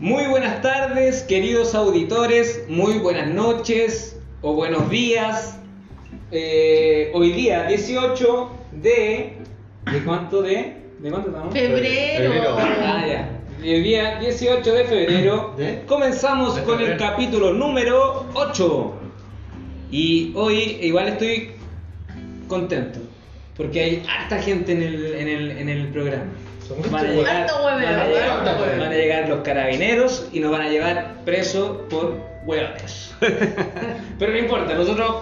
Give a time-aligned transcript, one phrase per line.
[0.00, 5.58] Muy buenas tardes, queridos auditores, muy buenas noches o buenos días.
[6.30, 8.50] Eh, hoy día 18
[8.80, 9.38] de...
[9.90, 10.76] ¿De cuánto de?
[11.00, 11.52] ¿De cuánto estamos?
[11.52, 12.56] Febrero.
[12.56, 13.40] Ah, ya.
[13.60, 15.82] El día 18 de febrero ¿De?
[15.88, 18.94] comenzamos De con el capítulo número 8.
[19.90, 21.54] Y hoy igual estoy
[22.46, 23.00] contento.
[23.56, 26.30] Porque hay harta gente en el, en el, en el programa.
[26.68, 28.80] Son Van a, llegar, Harto van, hueveo, a llegar, harto hueveo.
[28.80, 33.14] van a llegar los carabineros y nos van a llevar presos por hueones.
[34.18, 35.14] Pero no importa, nosotros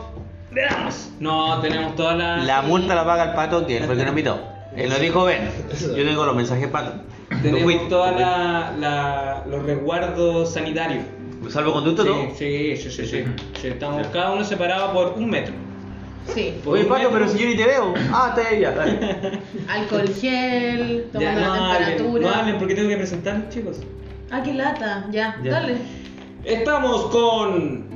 [0.52, 1.10] le damos.
[1.20, 2.36] No tenemos toda la.
[2.38, 4.40] La multa la paga el pato, que él fue el que nos invitó.
[4.76, 5.48] Él nos dijo, ven,
[5.96, 6.94] yo tengo los mensajes pato.
[7.42, 11.04] Tenemos todos tú los resguardos sanitarios.
[11.40, 11.50] fuiste.
[11.50, 12.04] ¿Salvo conducto
[12.36, 13.24] Sí, sí, sí, sí.
[13.60, 15.54] Sí, Estamos cada uno separado por un metro.
[16.34, 16.54] Sí.
[16.66, 17.94] Oye, pato, pero si yo ni te veo.
[18.12, 18.72] Ah, está ella.
[18.72, 19.40] dale.
[19.68, 22.28] Alcohol gel, Ya, tomando no la hablen, temperatura.
[22.28, 23.78] no hablen porque tengo que presentar, chicos.
[24.30, 25.06] Ah, qué lata.
[25.10, 25.52] Ya, Ya.
[25.52, 25.76] dale.
[26.44, 27.86] Estamos con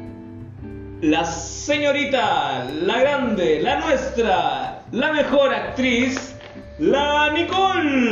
[1.02, 6.34] la señorita, la grande, la nuestra, la mejor actriz,
[6.78, 8.10] la Nicole.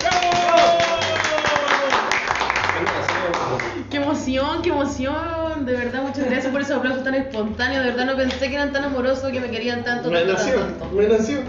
[0.00, 0.28] ¡Bravo!
[3.90, 5.47] Qué emoción, qué emoción.
[5.64, 7.84] De verdad, muchas gracias por esos aplausos tan espontáneos.
[7.84, 10.10] De verdad, no pensé que eran tan amorosos, que me querían tanto.
[10.10, 10.90] Me nació, tanto.
[10.92, 11.42] me nació.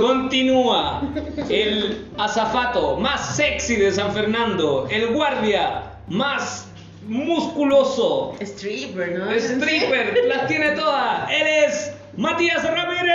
[0.00, 1.02] Continúa
[1.48, 6.68] el azafato más sexy de San Fernando, el guardia más
[7.06, 9.30] musculoso, Stripper, ¿no?
[9.32, 11.30] stripper, las tiene todas.
[11.30, 13.14] Él es Matías Ramírez.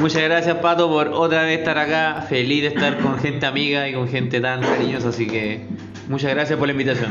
[0.00, 2.26] Muchas gracias, Pato, por otra vez estar acá.
[2.28, 5.62] Feliz de estar con gente amiga y con gente tan cariñosa, así que
[6.08, 7.10] muchas gracias por la invitación.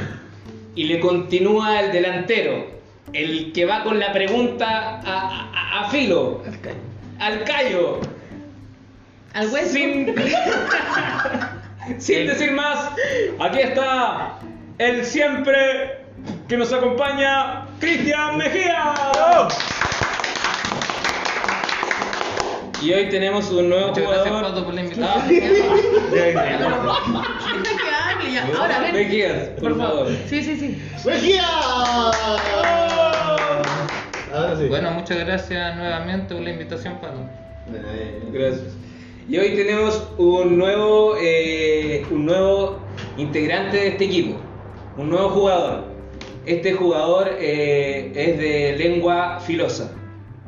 [0.76, 2.68] Y le continúa el delantero,
[3.14, 6.44] el que va con la pregunta a, a- a filo,
[7.20, 8.00] al callo,
[9.34, 9.70] Al hueso.
[9.74, 10.14] sin,
[12.00, 12.90] sin decir más.
[13.40, 14.40] Aquí está
[14.78, 16.04] el siempre
[16.50, 18.94] que nos acompaña, Cristian Mejía.
[22.82, 24.50] Y hoy tenemos un nuevo Muchas gracias, jugador.
[24.52, 25.26] Pato, por la invitación.
[28.36, 28.48] Ya.
[28.58, 28.94] Ahora, ven.
[28.94, 30.08] Mejías, por favor.
[30.28, 30.82] Sí, sí, sí.
[31.06, 31.48] ¡Mejía!
[34.34, 34.66] Ahora sí.
[34.68, 37.22] Bueno, muchas gracias nuevamente por la invitación, Pato.
[38.34, 38.74] Gracias.
[39.30, 42.80] Y hoy tenemos un nuevo, eh, un nuevo
[43.18, 44.38] integrante de este equipo,
[44.98, 45.86] un nuevo jugador.
[46.46, 49.94] Este jugador eh, es de lengua filosa,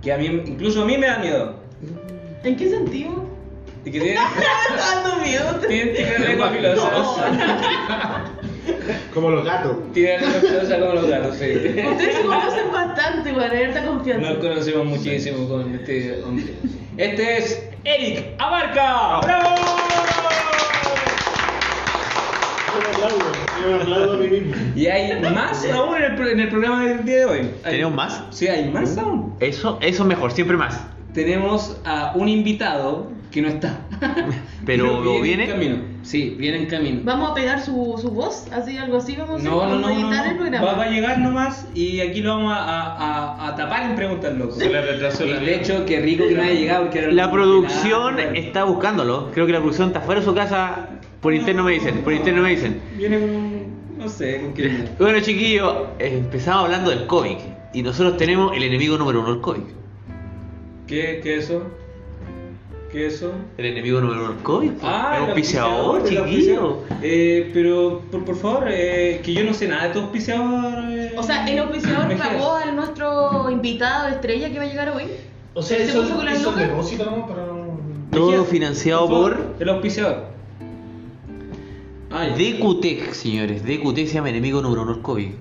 [0.01, 1.55] que a mí, incluso a mí me da miedo.
[2.43, 3.25] ¿En qué sentido?
[3.87, 5.55] Y que tiene, Me está dando miedo.
[5.65, 6.91] tiene, tiene lengua filosa.
[9.13, 9.77] Como los gatos.
[9.93, 11.45] Tiene lengua filosa como los gatos, sí.
[11.89, 14.29] Ustedes se conocen bastante, para tener esta confianza.
[14.29, 16.53] Nos conocemos muchísimo con este hombre.
[16.97, 19.21] Este es Eric Abarca.
[19.21, 19.55] ¡Bravo!
[24.75, 27.51] Y hay más aún en el, en el programa del día de hoy.
[27.63, 28.21] ¿Tenemos más?
[28.31, 29.33] Sí, hay más aún.
[29.39, 30.77] Eso, eso es mejor, siempre más.
[31.17, 33.79] Tenemos a un invitado que no está.
[34.67, 35.45] Pero viene.
[35.45, 35.75] en camino.
[36.03, 37.01] Sí, viene en camino.
[37.03, 39.43] Vamos a pegar su, su voz, así, algo así, vamos a.
[39.43, 40.37] No, no, vamos no, a no, editar el no.
[40.41, 40.65] programa.
[40.67, 43.95] Va, va a llegar nomás y aquí lo vamos a, a- a- a tapar en
[43.95, 44.57] preguntas locas.
[44.59, 47.11] Se le retrasó Y la de hecho, qué rico que no haya llegado porque era
[47.11, 49.31] La producción nada, está buscándolo.
[49.33, 50.89] Creo que la producción está fuera de su casa.
[51.19, 52.79] Por interno me dicen, por interno me dicen.
[52.95, 53.77] Viene con un.
[53.97, 54.83] No sé, con qué.
[54.99, 57.37] Bueno, chiquillos, empezamos hablando del COVID.
[57.73, 59.63] Y nosotros tenemos el enemigo número uno, el COVID.
[60.87, 61.63] ¿Qué, qué eso?
[62.91, 63.33] ¿Qué eso?
[63.57, 64.71] El enemigo número uno, el COVID.
[64.81, 66.77] Ah, el el auspiciador, chiquillo.
[67.01, 70.89] Eh, pero, por, por favor, eh, que yo no sé nada de tu auspiciador.
[70.91, 75.03] eh, O sea, el auspiciador pagó a nuestro invitado estrella que va a llegar hoy.
[75.53, 76.53] O sea, ¿Se eso es negocio
[77.27, 77.77] para no.
[78.11, 80.23] Todo Mejías, financiado favor, por El auspiciador.
[82.09, 82.27] Ah.
[82.37, 83.63] DQTEC, señores.
[83.63, 85.31] DQTEC se llama enemigo número uno, el COVID.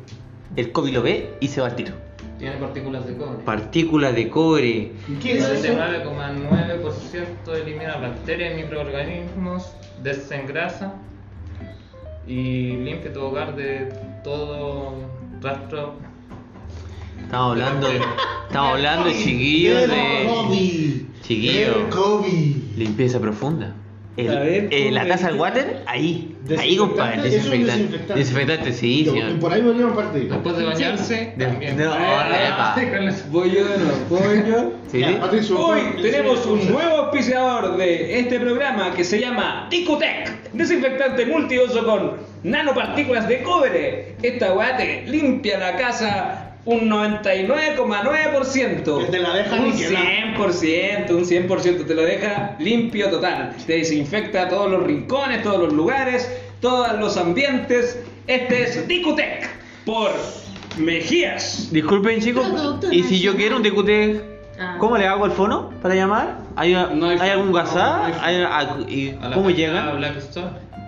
[0.56, 1.92] El COVID lo ve y se va al tiro.
[2.38, 3.38] Tiene partículas de cobre.
[3.44, 4.92] Partículas de cobre.
[5.08, 5.72] ¿Y qué es El eso?
[5.72, 9.72] 99,9% elimina bacterias y microorganismos,
[10.02, 10.92] desengrasa
[12.26, 13.88] y limpia tu hogar de
[14.22, 14.94] todo
[15.40, 15.94] rastro.
[17.22, 18.00] Estamos hablando de.
[18.46, 20.26] Estamos hablando, chiquillos, de.
[20.28, 21.02] COVID.
[21.22, 22.22] Chiquillo.
[22.76, 23.74] Limpieza profunda.
[24.16, 26.34] El- A ver, eh, la ¿cómo taza del water, ahí.
[26.58, 27.20] Ahí, compadre.
[27.22, 27.66] Desinfectante.
[27.82, 28.14] desinfectante.
[28.18, 29.10] Desinfectante, sí.
[29.40, 30.20] Por ahí volvemos parte.
[30.20, 31.76] Después de bañarse, De- también.
[31.76, 32.74] no, epa.
[33.30, 34.72] Voy yo de nuevo, voy yo.
[34.90, 35.04] ¿Sí?
[35.04, 35.16] Hoy
[35.54, 42.12] ¿cuál- tenemos un nuevo auspiciador de este programa que se llama Ticutec, desinfectante multiuso con
[42.42, 44.14] nanopartículas de cobre.
[44.22, 48.98] Esta weá te limpia la casa un 99,9%.
[48.98, 49.96] Que te la deja un níquel,
[50.36, 53.54] 100%, un 100%, te lo deja limpio total.
[53.66, 56.28] Te desinfecta todos los rincones, todos los lugares,
[56.60, 57.98] todos los ambientes.
[58.26, 59.48] Este es Dicutec
[59.84, 60.10] por
[60.76, 61.68] Mejías.
[61.72, 62.46] Disculpen chicos,
[62.90, 64.76] y si yo quiero un DQT, Ah.
[64.78, 66.38] ¿cómo le hago al fono para llamar?
[66.56, 68.04] ¿Hay, No hay ¿hay algún WhatsApp?
[68.04, 69.92] no, no hay ¿Hay- ah, ¿Y A la cómo llega?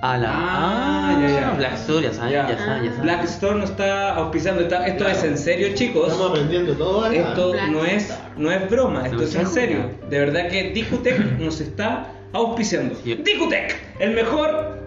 [0.01, 0.31] A la.
[0.33, 1.51] Ah, ya, ya.
[1.57, 2.59] Black Store, ya saben, ya, Ya.
[2.59, 3.03] saben, ya saben.
[3.03, 4.63] Black Store no está auspiciando.
[4.63, 6.13] está- esto es en serio, chicos.
[6.13, 7.07] Estamos aprendiendo todo.
[7.11, 9.91] Esto Black no es, no es broma, esto No es en serio.
[10.09, 12.95] De verdad que Dicutec nos está auspiciando.
[13.03, 13.15] Sí.
[13.25, 14.79] Dicutec, el mejor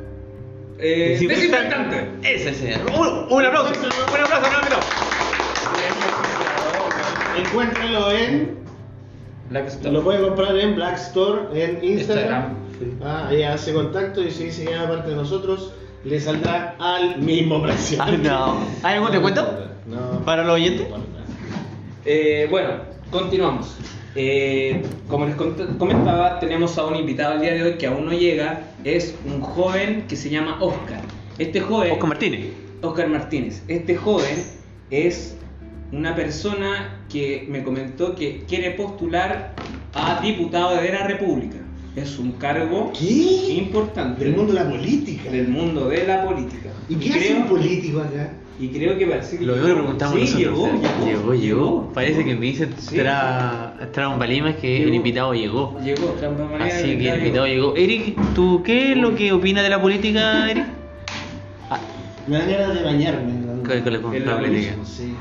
[0.79, 2.07] eh, desinfectante.
[2.23, 2.79] Ese, ese.
[2.97, 3.73] Un, un aplauso.
[3.73, 4.87] Un aplauso, un aplauso.
[7.37, 8.61] Encuéntralo en.
[9.49, 9.91] Black Store.
[9.91, 11.97] Lo puede comprar en Black Store, en Instagram.
[11.99, 12.60] Instagram.
[13.03, 15.73] Ah, ahí hace contacto y si dice que es parte de nosotros,
[16.03, 17.97] le saldrá al mismo precio.
[18.01, 18.57] Ah, no.
[18.83, 19.67] ¿Hay algún descuento?
[19.87, 20.23] No.
[20.25, 20.87] ¿Para los oyentes?
[22.05, 22.69] Eh, bueno,
[23.11, 23.75] continuamos.
[24.15, 28.11] Eh, como les comentaba, tenemos a un invitado el día de hoy que aún no
[28.11, 28.61] llega.
[28.83, 31.01] Es un joven que se llama Oscar.
[31.37, 31.93] Este joven.
[31.93, 32.53] Oscar Martínez.
[32.81, 33.63] Oscar Martínez.
[33.67, 34.43] Este joven
[34.89, 35.37] es
[35.91, 39.53] una persona que me comentó que quiere postular
[39.93, 41.57] a diputado de la República.
[41.95, 43.53] Es un cargo ¿Qué?
[43.53, 45.29] importante Del mundo de la política.
[45.29, 46.69] del mundo de la política.
[46.87, 48.33] ¿Y qué hace un político acá?
[48.59, 50.69] y creo que parece que Lo mismo le preguntamos sí, nosotros.
[50.99, 51.93] llegó, llegó, llegó.
[51.93, 52.95] Parece que me dice Sí.
[52.95, 54.87] Tra, Tra Balimas que Llegó.
[54.89, 55.79] el invitado llegó.
[55.83, 56.15] Llegó,
[56.51, 57.75] manera, Así que el invitado llegó.
[57.75, 60.65] Eric, ¿tú qué es lo que opinas de la política, Eric?
[61.71, 61.79] Ah,
[62.27, 63.31] Me dan ganas de bañarme.
[63.63, 64.75] con la, política.
[64.85, 65.13] Sí,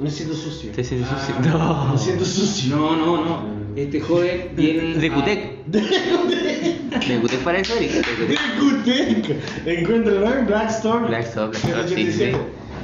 [0.00, 0.72] me siento sucio.
[0.74, 1.04] Sí, sí, sí.
[1.08, 1.92] Ah, No.
[1.92, 2.76] Me siento sucio.
[2.76, 3.59] No, no, no.
[3.82, 4.94] Este joven viene.
[4.94, 5.64] De a- Cutec.
[5.66, 7.92] De Cutec para eso, Eric.
[7.92, 9.36] De Cutec.
[9.66, 11.06] Encuéntralo en Black Store.
[11.06, 12.12] Black Store, Black Store, sí, sí.
[12.12, 12.38] 187.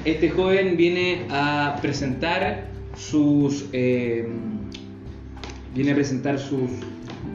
[0.05, 3.67] Este joven viene a presentar sus.
[3.73, 4.27] eh,
[5.75, 6.71] viene a presentar sus.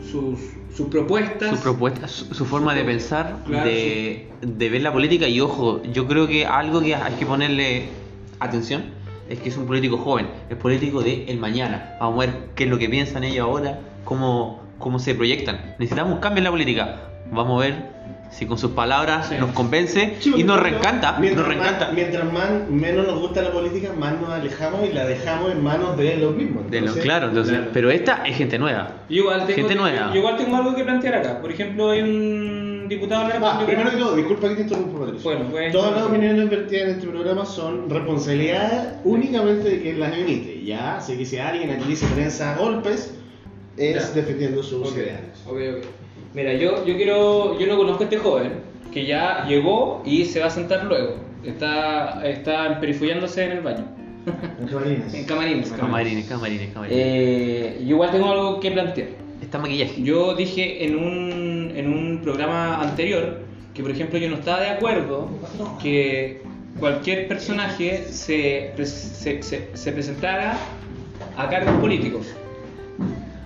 [0.09, 0.39] sus,
[0.75, 1.57] sus propuestas.
[1.57, 5.83] Su propuesta, su, su forma de pensar, Claro, de, de ver la política y ojo,
[5.83, 7.83] yo creo que algo que hay que ponerle
[8.39, 8.83] atención
[9.29, 11.95] es que es un político joven, es político de el mañana.
[11.99, 15.75] Vamos a ver qué es lo que piensan ellos ahora, cómo, cómo se proyectan.
[15.79, 16.95] Necesitamos un cambio en la política.
[17.31, 17.91] Vamos a ver
[18.29, 19.35] si con sus palabras Sí.
[19.39, 21.17] nos convence Sí, y nos reencanta.
[21.19, 21.93] Mientras, Nos más- reencanta.
[21.93, 25.97] mientras más, menos nos gusta la política, más nos alejamos y la dejamos en manos
[25.97, 26.63] de los mismos.
[26.71, 27.71] De lo, Entonces, claro, entonces, claro.
[27.73, 28.89] pero esta es gente nueva.
[29.09, 30.11] Yo igual, tengo, Gente nueva.
[30.13, 31.39] yo igual tengo algo que plantear acá.
[31.41, 33.65] Por ejemplo, hay un diputado de la Ah, República.
[33.65, 35.23] primero que todo, disculpa que te interrumpa, Patricio.
[35.31, 40.17] Bueno, pues- Todas las opiniones vertidas en este programa son responsabilidad únicamente de quien las
[40.17, 40.97] emite, ¿ya?
[40.97, 43.13] Así que si alguien aquí dice prensa a golpes,
[43.77, 44.21] es Ya.
[44.21, 45.41] defendiendo sus ideales.
[45.47, 45.85] ok, ok.
[46.33, 47.59] Mira, yo, yo quiero.
[47.59, 48.51] Yo no conozco a este joven
[48.93, 51.15] que ya llegó y se va a sentar luego.
[51.43, 53.85] Está, está perifullándose en el baño.
[54.61, 55.13] En camarines.
[55.13, 55.71] En camarines.
[55.71, 56.97] Camarines, camarines, camarines.
[57.01, 59.07] Eh, yo igual tengo algo que plantear.
[59.41, 60.01] Está maquillaje.
[60.03, 61.40] Yo dije en un,
[61.77, 63.39] en un programa anterior
[63.73, 65.27] que, por ejemplo, yo no estaba de acuerdo
[65.81, 66.41] que
[66.79, 70.57] cualquier personaje se, se, se- se presentara
[71.37, 72.27] a cargos políticos.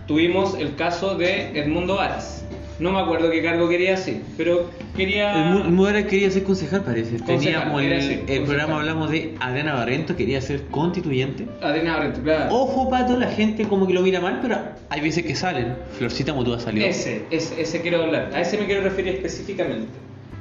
[0.07, 2.44] Tuvimos el caso de Edmundo Varas.
[2.77, 5.53] No me acuerdo qué cargo quería hacer, pero quería...
[5.63, 7.17] El Muera quería ser concejal, parece.
[7.19, 8.43] Concejal, Teníamos el, el concejal.
[8.43, 11.47] programa, hablamos de Adriana Barrento, quería ser constituyente.
[11.61, 12.53] Adriana Barreto, claro.
[12.53, 14.57] Ojo, pato, la gente como que lo mira mal, pero
[14.89, 15.75] hay veces que salen.
[15.97, 16.85] Florcita Motúa salió.
[16.85, 18.31] Ese, ese, ese quiero hablar.
[18.33, 19.87] A ese me quiero referir específicamente.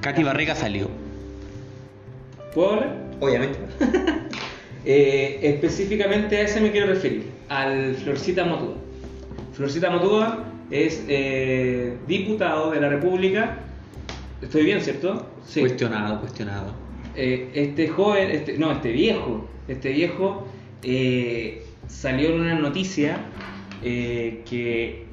[0.00, 0.90] Katy Barrega salió.
[2.52, 2.97] ¿Puedo hablar?
[3.20, 3.59] Obviamente.
[4.87, 8.75] Eh, específicamente a ese me quiero referir, al Florcita Motúa.
[9.54, 13.59] Florcita Motúa es eh, diputado de la República.
[14.40, 15.26] Estoy bien, ¿cierto?
[15.47, 15.61] Sí.
[15.61, 16.75] Cuestionado, cuestionado.
[17.16, 20.47] Eh, este joven, este, no, este viejo, este viejo
[20.83, 23.18] eh, salió en una noticia
[23.83, 25.04] que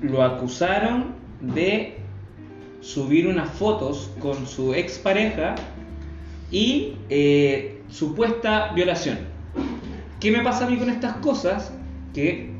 [0.00, 1.96] lo acusaron de
[2.80, 5.56] subir unas fotos con su expareja
[6.50, 6.94] y
[7.90, 9.18] supuesta violación.
[10.20, 11.70] ¿Qué me pasa a mí con estas cosas?
[12.14, 12.50] Que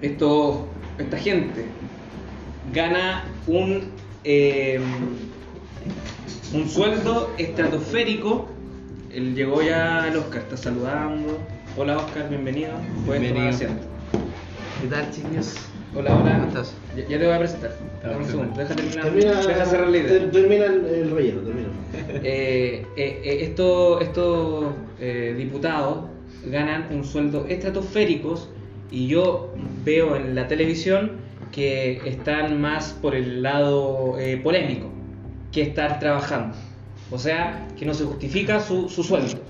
[0.00, 0.66] esto,
[1.00, 1.64] esta gente
[2.72, 3.90] gana un,
[4.24, 4.80] eh,
[6.54, 8.48] un sueldo estratosférico.
[9.12, 11.38] Él llegó ya al Oscar, está saludando.
[11.76, 12.72] Hola Oscar, bienvenido.
[13.04, 13.48] Tomar Bienvenido.
[13.50, 13.82] asiento.
[14.80, 15.56] ¿Qué tal, chicos?
[15.94, 16.32] Hola, hola.
[16.34, 16.74] ¿Cómo estás?
[16.96, 17.76] Ya, ya te voy a presentar.
[18.02, 18.30] Dame un perfecto.
[18.30, 19.04] segundo, deja terminar.
[19.04, 20.08] Termina, deja cerrar la idea.
[20.08, 21.68] ter- termina el, el relleno, termina.
[22.22, 24.64] Eh, eh, eh, estos estos,
[25.00, 26.04] eh, diputados
[26.46, 28.48] ganan un sueldo estratosféricos
[28.90, 29.52] y yo
[29.84, 31.12] veo en la televisión
[31.52, 34.90] que están más por el lado eh, polémico
[35.52, 36.56] que estar trabajando.
[37.10, 39.40] O sea, que no se justifica su, su sueldo,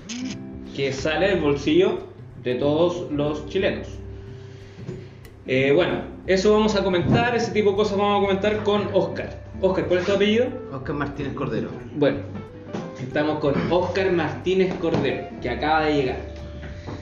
[0.75, 1.99] que sale del bolsillo
[2.43, 3.87] de todos los chilenos.
[5.45, 9.43] Eh, bueno, eso vamos a comentar, ese tipo de cosas vamos a comentar con Oscar.
[9.59, 10.47] Oscar, ¿cuál es tu apellido?
[10.73, 11.69] Oscar Martínez Cordero.
[11.95, 12.19] Bueno,
[12.99, 16.30] estamos con Oscar Martínez Cordero, que acaba de llegar.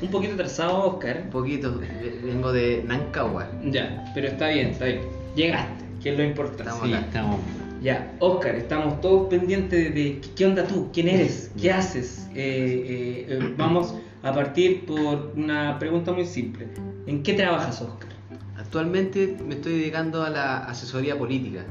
[0.01, 1.21] Un poquito atrasado, Oscar.
[1.25, 3.49] Un poquito, ve- vengo de Nancagua.
[3.65, 5.01] Ya, pero está bien, está bien.
[5.35, 6.63] Llegaste, que es lo importante.
[6.63, 6.93] Estamos Sí.
[6.93, 7.39] acá, estamos.
[7.81, 12.27] Ya, Oscar, estamos todos pendientes de, qué onda tú, quién eres, qué haces.
[12.35, 16.67] Eh, eh, eh, vamos a partir por una pregunta muy simple.
[17.07, 18.09] ¿En qué trabajas, Oscar?
[18.57, 21.63] Actualmente me estoy dedicando a la asesoría política.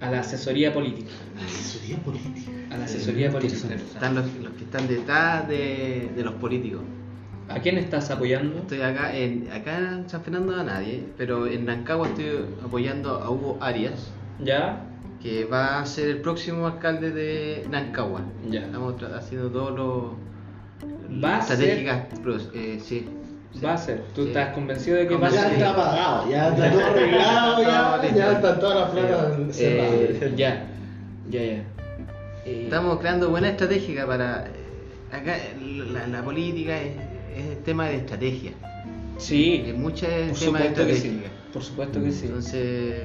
[0.00, 1.10] A la asesoría política.
[1.44, 2.50] Asesoría política.
[2.70, 3.74] A la asesoría política.
[3.74, 6.82] Están los, los que están detrás de, de los políticos.
[7.50, 8.58] ¿A quién estás apoyando?
[8.58, 13.28] Estoy acá en, acá en San Fernando a nadie, pero en Nancagua estoy apoyando a
[13.30, 14.84] Hugo Arias, ¿Ya?
[15.20, 18.22] que va a ser el próximo alcalde de Nancagua.
[18.48, 18.60] Ya.
[18.60, 21.84] Estamos haciendo todos los ¿Va a ser?
[22.22, 23.08] pros- eh, sí.
[23.52, 23.60] sí.
[23.64, 24.04] Va a ser.
[24.14, 24.28] ¿Tú Sí.
[24.28, 25.52] estás convencido de que va a Ya ser?
[25.54, 28.16] está pagado, ya está todo arreglado, ya, Listo.
[28.18, 30.36] ya están todas las placas Eh, cerradas.
[30.36, 30.66] ya,
[31.28, 31.64] ya, ya.
[32.46, 34.46] Eh, Estamos creando buena estrategia para...
[34.46, 34.50] eh,
[35.12, 35.34] Acá
[35.92, 36.92] la, la política es,
[37.40, 38.52] es tema de estrategia.
[39.18, 41.08] Sí, Es mucho por tema de supuesto que sí.
[41.08, 41.30] estrategia.
[41.52, 42.26] Por supuesto que sí.
[42.26, 43.02] Entonces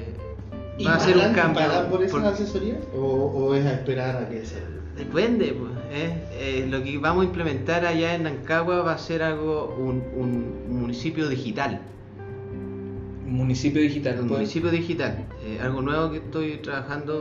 [0.78, 1.54] ¿Y va a ser un cambio.
[1.66, 2.78] pagan por esa por- asesoría?
[2.94, 4.56] ¿O, o es a esperar a que se.?
[4.96, 6.14] Depende, pues, ¿eh?
[6.32, 10.80] Eh, lo que vamos a implementar allá en Nancagua va a ser algo, un, un
[10.80, 11.80] municipio digital.
[13.26, 14.20] Municipio digital.
[14.20, 15.26] Un municipio digital.
[15.44, 17.20] eh, algo nuevo que estoy trabajando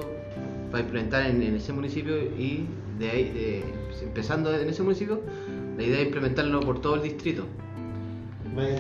[0.72, 2.66] para implementar en, en ese municipio y
[3.00, 3.64] de ahí, de-
[4.04, 5.20] empezando en ese municipio,
[5.78, 7.46] la idea es implementarlo por todo el distrito.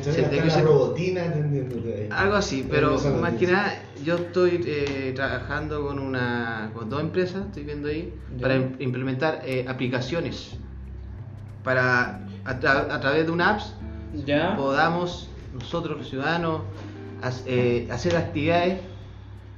[0.03, 1.23] Que robotina.
[2.11, 3.73] Algo así, pero más que nada
[4.03, 8.41] yo estoy eh, trabajando con una con dos empresas, estoy viendo ahí, Ya.
[8.41, 10.57] para im- implementar eh, aplicaciones
[11.63, 13.73] para a, tra- a través de una apps
[14.25, 14.55] ¿Ya?
[14.55, 16.61] podamos nosotros los ciudadanos
[17.47, 18.79] eh, hacer actividades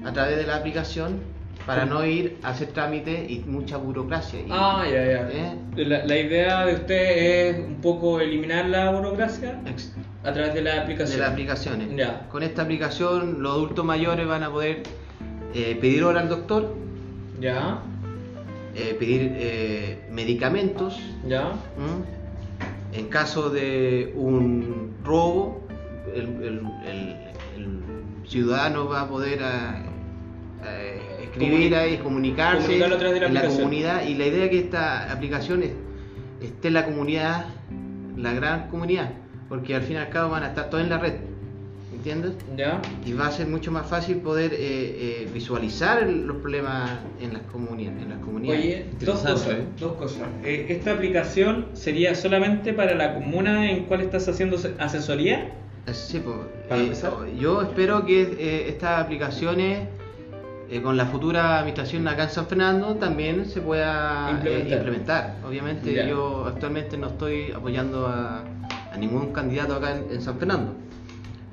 [0.03, 1.19] a través de la aplicación
[1.67, 4.39] para no ir a hacer trámites y mucha burocracia.
[4.39, 5.29] Y- Ah, ya, ya.
[5.31, 5.55] ¿Eh?
[5.85, 7.17] La, la idea de usted
[7.59, 9.93] es un poco eliminar la burocracia ex-
[10.23, 11.17] a través de la aplicación.
[11.17, 11.87] de las aplicaciones.
[11.95, 12.25] Ya.
[12.29, 14.83] Con esta aplicación los adultos mayores van a poder
[15.53, 16.73] eh, pedir hora al doctor,
[17.41, 17.81] Ya,
[18.75, 20.99] eh, pedir eh, medicamentos.
[21.27, 21.51] ya.
[21.77, 22.17] ¿m?
[22.97, 25.67] En caso de un robo,
[26.15, 27.15] el, el- el-
[27.57, 27.79] el
[28.25, 29.39] ciudadano va a poder
[31.27, 34.43] escribir Comuni- ahí, comunicarse comunicarlo a través de la en la comunidad y la idea
[34.45, 35.71] es que esta aplicación es-
[36.41, 37.45] esté en la comunidad,
[38.17, 39.11] la gran comunidad,
[39.49, 41.13] porque al fin y al cabo van a estar todos en la red,
[41.93, 42.33] ¿entiendes?
[42.55, 42.81] Ya.
[43.05, 46.91] Y va a ser mucho más fácil poder eh, eh, visualizar los problemas
[47.21, 48.01] en las comunidades.
[48.03, 48.61] En las comunidades.
[48.65, 49.47] Oye, dos cosas.
[49.49, 49.63] ¿eh?
[49.79, 50.27] Dos cosas.
[50.43, 55.51] Eh, ¿Esta aplicación sería solamente para la comuna en cual estás haciendo se- asesoría?
[55.87, 56.35] Eh, Sí, pues,
[56.69, 59.87] eh, yo espero que eh, estas aplicaciones
[60.69, 64.77] eh, con la futura administración acá en San Fernando también se pueda eh, Implementar.
[64.77, 65.35] implementar.
[65.47, 68.43] Obviamente yo actualmente no estoy apoyando a,
[68.93, 70.73] a ningún candidato acá en, en San Fernando.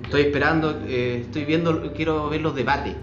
[0.02, 2.94] Estoy esperando, eh, estoy viendo, quiero ver los debates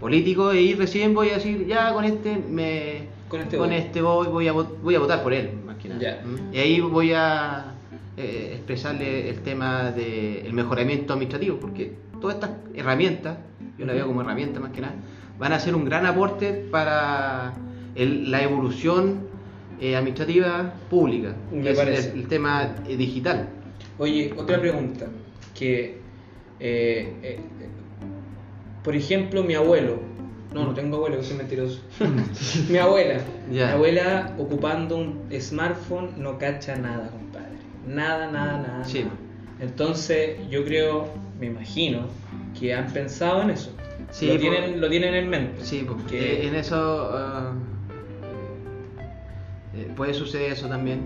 [0.00, 4.26] políticos y recién voy a decir, ya con este me Con este voy.
[4.26, 6.20] voy, voy a, vo- voy a votar por él, más que nada.
[6.24, 6.54] ¿Mm?
[6.54, 7.66] Y ahí voy a
[8.16, 13.38] eh, expresarle el tema del mejoramiento administrativo, porque todas estas herramientas,
[13.78, 14.94] yo la veo como herramientas más que nada,
[15.42, 17.52] van a ser un gran aporte para
[17.96, 19.26] el- la evolución
[19.80, 22.12] eh, administrativa pública, Me que es parece.
[22.12, 23.48] el, el tema eh, digital.
[23.98, 25.06] Oye, otra pregunta.
[25.58, 25.98] Que,
[26.60, 27.40] eh,
[28.84, 29.98] por ejemplo, mi abuelo.
[30.54, 31.80] No, no tengo abuelo, que soy mentiroso.
[32.70, 33.18] mi abuela.
[33.50, 37.56] Mi abuela ocupando un smartphone no cacha nada, compadre.
[37.86, 38.84] Nada, nada, nada.
[38.84, 39.00] Sí.
[39.00, 39.16] nada.
[39.60, 41.08] Entonces, yo creo,
[41.40, 42.06] me imagino,
[42.58, 43.72] que han pensado en eso.
[44.12, 45.64] Sí, lo, por- tienen, lo tienen en mente.
[45.64, 47.52] Sí, porque Que- en eso ah,
[49.74, 51.00] eh, puede suceder eso también.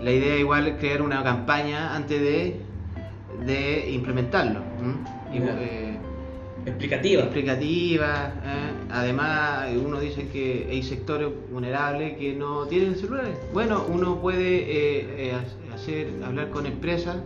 [0.00, 2.56] La idea igual es crear una campaña antes de,
[3.46, 4.60] de implementarlo.
[5.32, 5.96] eh,
[6.64, 7.22] Explicativa.
[7.24, 8.32] explicativa.
[8.44, 8.88] ¿eh?
[8.90, 13.36] Además, uno dice que hay sectores vulnerables que no tienen celulares.
[13.52, 15.32] Bueno, uno puede eh, eh,
[15.74, 17.16] hacer hablar con empresas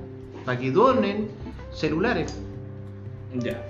[0.47, 1.29] para que donen
[1.73, 2.39] celulares.
[3.35, 3.63] Ya.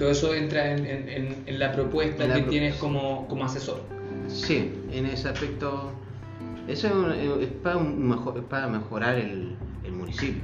[0.00, 3.82] Todo eso entra en, en- en- en la propuesta la que tienes como, como asesor.
[4.28, 5.92] Sí, en ese aspecto,
[6.66, 10.40] eso es, un- es para, un mejor- es para mejorar el, el municipio,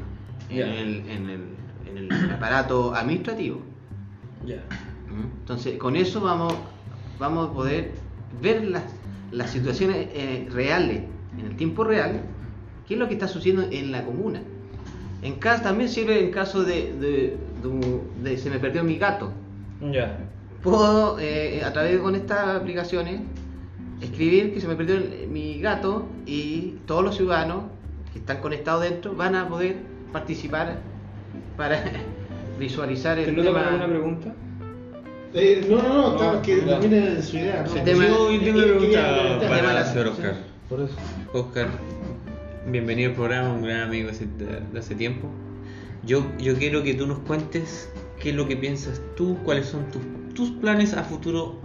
[0.50, 1.40] en, el, en, el,
[1.88, 3.62] en el aparato administrativo.
[4.44, 4.56] Ya.
[5.08, 5.38] ¿Mm?
[5.40, 6.52] Entonces, con eso vamos,
[7.18, 7.92] vamos a poder
[8.42, 8.82] ver las,
[9.30, 11.00] las situaciones eh, reales,
[11.38, 12.20] en el tiempo real,
[12.86, 14.42] qué es lo que está sucediendo en la comuna.
[15.22, 19.32] En caso, también sirve en caso de, de, de- de se me perdió mi gato.
[19.80, 20.18] Ya.
[20.62, 23.20] Puedo, eh, a través con estas aplicaciones,
[24.00, 27.64] escribir que se me perdió el- mi gato y todos los ciudadanos
[28.12, 29.76] que están conectados dentro van a poder
[30.12, 30.78] participar
[31.56, 31.82] para
[32.58, 33.66] visualizar ¿Te el lo tema.
[33.68, 34.34] alguna pregunta?
[35.34, 36.80] Eh, no, no, no, No, está- que ya.
[36.80, 37.64] termine su idea.
[37.68, 37.74] ¿no?
[37.76, 40.34] El tema- Yo hoy tengo una pregunta para la- hacer Oscar.
[40.68, 40.94] Por eso.
[41.32, 41.68] Oscar,
[42.70, 44.26] bienvenido al programa, un gran amigo hace-
[44.72, 45.28] de hace tiempo.
[46.04, 47.88] Yo, yo quiero que tú nos cuentes
[48.20, 50.02] qué es lo que piensas tú, cuáles son tus,
[50.34, 51.60] tus planes a futuro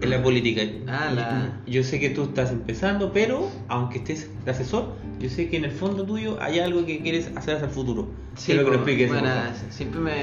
[0.00, 0.62] en la política.
[0.86, 5.48] Ah, la- Yo sé que tú estás empezando, pero aunque estés de asesor, yo sé
[5.48, 8.08] que en el fondo tuyo hay algo que quieres hacer hacia el futuro.
[8.44, 9.08] Quiero que lo pues, expliques.
[9.08, 9.28] bueno,
[9.70, 10.12] siempre me.
[10.12, 10.16] me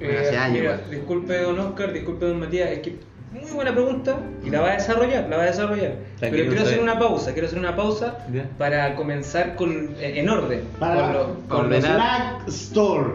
[0.00, 2.98] Eh, mira, disculpe don Oscar, disculpe don Matías, es que
[3.40, 5.94] muy buena pregunta y la va a desarrollar, la va a desarrollar.
[6.20, 8.48] Pero quiero hacer una pausa, quiero hacer una pausa Ya.
[8.58, 10.62] para comenzar con, eh, en orden.
[10.78, 11.80] Para, con lo- con los-.
[11.80, 13.08] Black Store.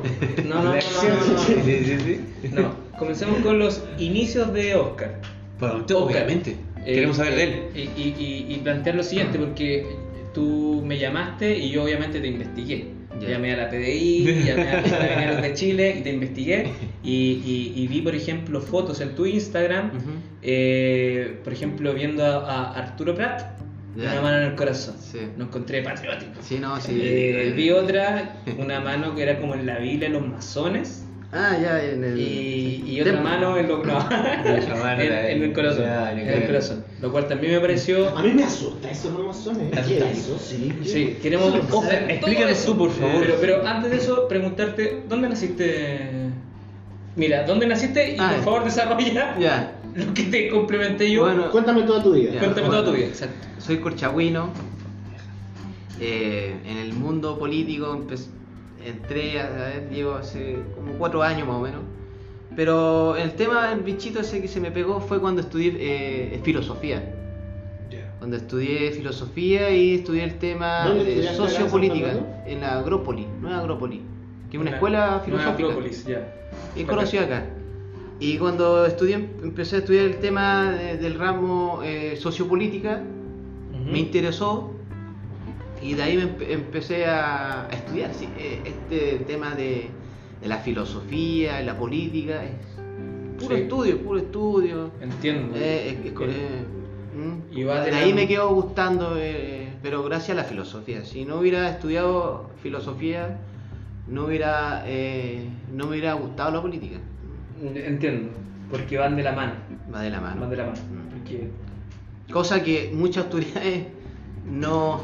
[0.48, 1.38] No, no, no, no, no, Sí, no.
[1.40, 2.00] sí, Sí, sí,
[2.42, 2.50] sí.
[2.54, 5.16] No, comencemos con los inicios de Oscar.
[5.60, 6.56] Bueno, obviamente.
[6.86, 7.50] eh, Queremos saber de él.
[7.76, 8.16] eh, Y, y-
[8.50, 9.86] y- y plantear lo siguiente, porque
[10.34, 12.88] tú me llamaste y yo obviamente te investigué.
[13.20, 13.30] Ya.
[13.30, 16.72] Llamé a la PDI, llamé a Carabineros de Chile y te investigué.
[17.04, 19.92] Y, y- y vi, por ejemplo, fotos en tu Instagram,
[20.42, 23.42] eh, por ejemplo, viendo a, a Arturo Prat,
[23.98, 24.12] Ya.
[24.14, 24.96] una mano en el corazón.
[25.00, 25.20] Sí.
[25.38, 26.34] Lo encontré patriótico.
[26.42, 26.98] Sí, no, sí.
[27.02, 31.06] Eh, vi otra, una mano que era como en la Biblia, los masones.
[31.32, 32.20] Ah, ya, en el.
[32.20, 35.84] Y, y otra mano en, no, el corazón.
[35.84, 36.84] ya, en el corazón.
[37.02, 38.18] Lo cual también me pareció.
[38.18, 39.70] A mí me asusta eso, no son, ¿eh?
[39.72, 40.10] ¿Te ¿Qué asusta?
[40.12, 40.40] es eso?
[40.40, 40.74] Sí.
[40.84, 41.54] Sí, queremos.
[41.68, 42.00] Pasa.
[42.10, 43.20] explícanos tú, por favor.
[43.22, 46.30] Pero, pero antes de eso, preguntarte: ¿dónde naciste?
[47.16, 48.16] Mira, ¿dónde naciste?
[48.16, 49.76] Y Ah, por favor, desarrolla Ya.
[49.94, 51.22] lo que te complementé yo.
[51.26, 52.32] Bueno, Cuéntame toda tu vida.
[52.34, 52.40] Ya.
[52.40, 52.92] Cuéntame toda bueno.
[52.92, 53.48] tu vida, exacto.
[53.60, 54.50] Soy corchagüino.
[56.02, 58.18] Eh, en el mundo político empe-
[58.86, 61.82] entré, a, ver, llevo hace como cuatro años más o menos.
[62.56, 67.16] Pero el tema, el bichito ese que se me pegó fue cuando estudié eh, filosofía.
[68.18, 72.14] Cuando estudié filosofía y estudié el tema ¿Dónde de sociopolítica
[72.46, 74.02] en la Agrópoli, Nueva Agrópoli,
[74.52, 75.70] que es una escuela filosófica.
[75.70, 76.28] Acrópolis, ya.
[76.76, 77.46] Y conocido acá.
[78.20, 83.02] Y cuando estudié, empecé a estudiar el tema de- del ramo eh, sociopolítica,
[83.74, 83.90] Ujú.
[83.90, 84.72] me interesó
[85.82, 89.90] y de ahí me empe- empecé a, estudiar sí, eh, este tema de,
[90.42, 92.52] de la filosofía, la política, es
[93.42, 93.62] puro Sí.
[93.64, 94.92] estudio, puro estudio.
[95.02, 95.56] Entiendo.
[95.56, 96.38] Eh, es- es co- Bien.
[96.38, 97.18] eh,
[97.54, 97.58] mm.
[97.58, 101.06] Y va de ahí me quedó gustando, eh, pero gracias a la filosofía.
[101.06, 103.38] Si no hubiera estudiado filosofía,
[104.08, 106.98] no hubiera, eh, no me hubiera gustado la política.
[107.62, 108.30] Entiendo.
[108.72, 109.54] Porque van de la mano.
[109.94, 110.42] Va de la mano.
[110.42, 110.78] Van de la mano.
[110.80, 111.10] Mm.
[111.18, 111.50] Porque
[112.32, 113.86] Cosa que muchas autoridades
[114.46, 115.02] no,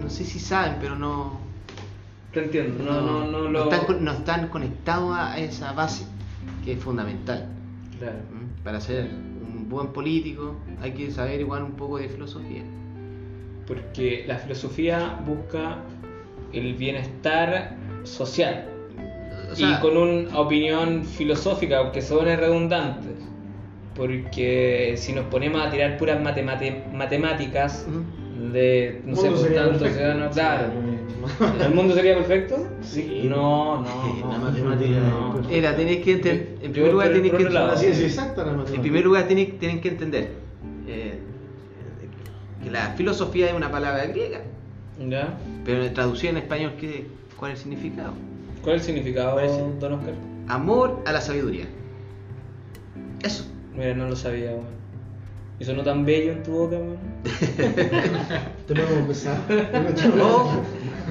[0.00, 1.38] no sé si saben, pero no,
[2.36, 2.84] te entiendo.
[2.84, 3.70] No, no, no, lo.
[3.70, 6.04] están, no están conectados a esa base
[6.64, 7.48] que es fundamental.
[7.98, 8.18] Claro.
[8.30, 8.46] ¿m?
[8.62, 12.62] Para ser un buen político hay que saber igual un poco de filosofía.
[13.66, 15.78] Porque la filosofía busca
[16.52, 18.68] el bienestar social.
[19.50, 23.08] O sea, y con una opinión filosófica, aunque suene redundante.
[23.94, 27.86] Porque si nos ponemos a tirar puras matemáticas.
[28.56, 29.98] De no sé Mundo por sería tanto perfecto.
[29.98, 30.72] ciudadanos, claro.
[31.64, 32.68] ¿El mundo sería perfecto?
[32.82, 33.26] Sí.
[33.28, 34.32] No, no, no.
[34.32, 35.40] La matemática no.
[35.40, 36.58] es Era, tenés que entender.
[36.60, 37.36] Yo En primer lugar, tenés que
[38.52, 38.74] matemática.
[38.76, 40.30] En primer lugar, tienen, tienen que entender
[40.88, 41.18] eh,
[42.62, 44.40] que la filosofía es una palabra griega,
[45.08, 45.36] ¿Ya?
[45.64, 47.06] pero traducida en español, ¿qué,
[47.38, 48.12] ¿cuál es el significado?
[48.62, 50.14] ¿Cuál es el significado, ¿Cuál es el- don Oscar?
[50.48, 51.66] Amor a la sabiduría.
[53.22, 53.44] Eso.
[53.76, 54.76] Mira, no lo sabía, weón.
[55.58, 56.98] ¿Y sonó tan bello en tu boca, weón?
[58.66, 59.38] Te empezar.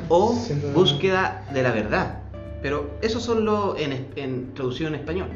[0.10, 0.36] O,
[0.76, 2.20] búsqueda de la verdad.
[2.62, 5.30] Pero eso son lo en, en traducción en español,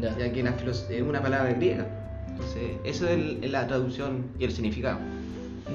[0.00, 0.16] Ya.
[0.16, 0.50] ya que la
[0.90, 1.86] es una palabra griega.
[2.28, 4.98] Entonces, eso es el- la traducción y el significado.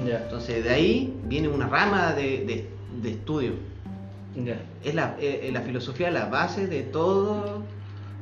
[0.06, 0.22] Ya.
[0.22, 2.68] Entonces, de ahí viene una rama de, de-
[3.02, 3.52] de estudio.
[4.36, 4.56] Ya.
[4.82, 7.60] Es la, eh, la filosofía la base de todos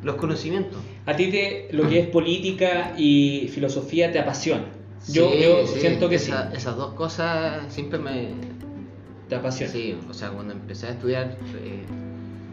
[0.02, 0.80] los conocimientos.
[1.06, 4.64] A ti te, lo que es política y filosofía te apasiona.
[5.08, 6.56] Yo, Sí, yo sí, siento que esa- sí.
[6.58, 8.28] Esas dos cosas siempre me,
[9.28, 9.72] Te apasiona.
[9.72, 11.84] Sí, o sea, cuando empecé a estudiar, eh,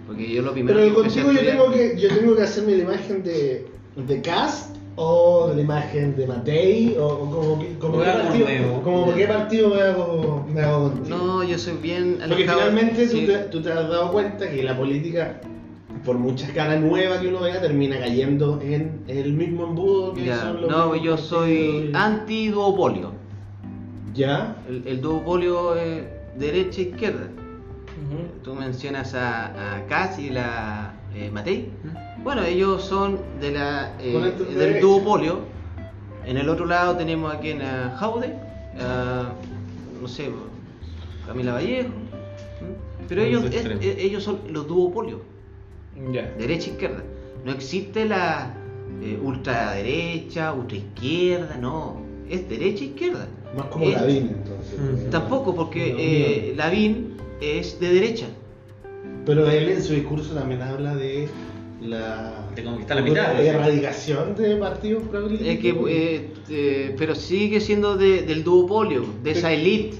[0.05, 2.83] porque yo lo primero Pero que contigo yo tengo que, yo tengo que hacerme la
[2.83, 8.05] imagen de, de Cast o de la imagen de Matei o, o como, como, qué
[8.11, 11.17] partido, como qué partido me hago, me hago contigo.
[11.17, 13.21] No, yo soy bien Porque finalmente sí.
[13.25, 15.41] tú, te, tú te has dado cuenta que la política,
[16.05, 20.41] por muchas caras nuevas que uno vea, termina cayendo en el mismo embudo que Ya,
[20.41, 23.11] son los No, yo soy anti-duopolio.
[24.13, 24.55] ¿Ya?
[24.67, 26.03] El, el duopolio es
[26.37, 27.27] derecha-izquierda.
[27.27, 28.43] Ujú.
[28.43, 31.69] Tú mencionas a, a Cass y la eh, Matei.
[32.23, 34.79] Bueno, ellos son de la, eh, del derecha.
[34.81, 35.39] duopolio.
[36.25, 38.33] En el otro lado tenemos aquí en a Jaude,
[38.81, 39.29] a,
[40.01, 40.29] no sé,
[41.25, 41.87] Camila Vallejo.
[41.87, 42.75] ¿m?
[43.07, 45.19] Pero ellos, es- eh, ellos son los duopolios,
[46.11, 46.33] Ya.
[46.37, 47.03] derecha e izquierda.
[47.45, 48.53] No existe la
[49.01, 52.01] eh, ultraderecha, ultraizquierda, no.
[52.29, 53.27] Es derecha e izquierda.
[53.55, 54.79] Más como Eh, Lavín, entonces.
[55.07, 55.09] Mm.
[55.09, 56.57] Tampoco, porque No, eh, no.
[56.57, 58.27] Lavín es de derecha.
[59.25, 61.27] Pero él en su discurso también habla de
[61.81, 63.47] la, De conquistar la mitad, la ¿sí?
[63.47, 65.47] erradicación de partidos progresistas.
[65.55, 69.97] Es que, eh, eh, pero sigue siendo de- del duopolio, de esa elite.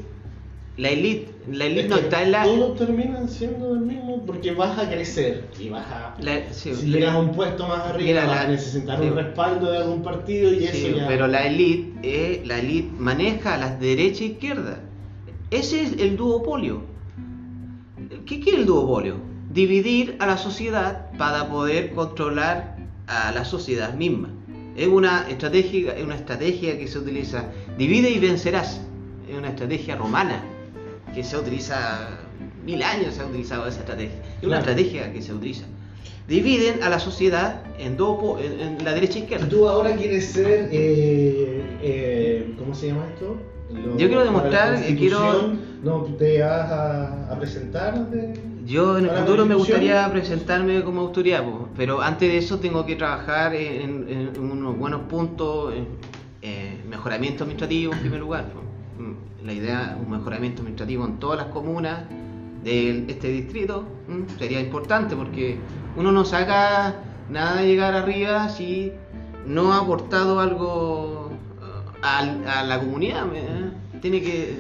[0.78, 2.44] La elite, la elite Es no está en la.
[2.44, 6.16] Todos terminan siendo del mismo porque vas a crecer y vas a.
[6.22, 9.06] la- sí, si llegas a un puesto más arriba, Mira, vas a necesitar sí.
[9.08, 11.08] un respaldo de algún partido y sí, eso ya.
[11.08, 14.80] pero la elite, eh, la elite maneja las derecha e izquierda.
[15.50, 16.82] Ese es el duopolio.
[18.28, 19.16] ¿Qué quiere el duopolio?
[19.52, 24.30] Dividir a la sociedad para poder controlar a la sociedad misma.
[24.76, 27.46] Es una estrategia, es una estrategia que se utiliza.
[27.80, 28.82] Divide y vencerás.
[29.28, 30.44] Es una estrategia romana
[31.18, 32.10] que se utiliza
[32.64, 34.18] mil años se ha utilizado esa estrategia.
[34.38, 34.72] Es una Claro.
[34.72, 35.66] estrategia que se utiliza.
[36.28, 39.50] Dividen a la sociedad en dos en, en la derecha e izquierda.
[39.50, 40.70] Tú ahora quieres ser.
[40.72, 43.36] eh, eh, ¿Cómo se llama esto?
[43.74, 45.54] Lo- Yo quiero demostrar, quiero-
[45.84, 48.12] No, te vas a, a presentar.
[48.12, 48.40] De...
[48.68, 52.86] Yo en el futuro me gustaría presentarme como autoridad, po, pero antes de eso tengo
[52.86, 55.88] que trabajar en, en unos buenos puntos, en,
[56.44, 58.46] eh, mejoramiento administrativo en primer lugar.
[58.52, 58.67] po.
[58.98, 62.04] Mm, La idea, un mejoramiento administrativo en todas las comunas
[62.64, 65.58] de este distrito mm, sería importante porque
[65.96, 66.96] uno no saca
[67.30, 68.92] nada de llegar arriba si
[69.46, 71.30] no ha aportado algo
[72.02, 73.26] al- a, la comunidad.
[73.34, 73.72] ¿eh?
[74.02, 74.58] Tiene que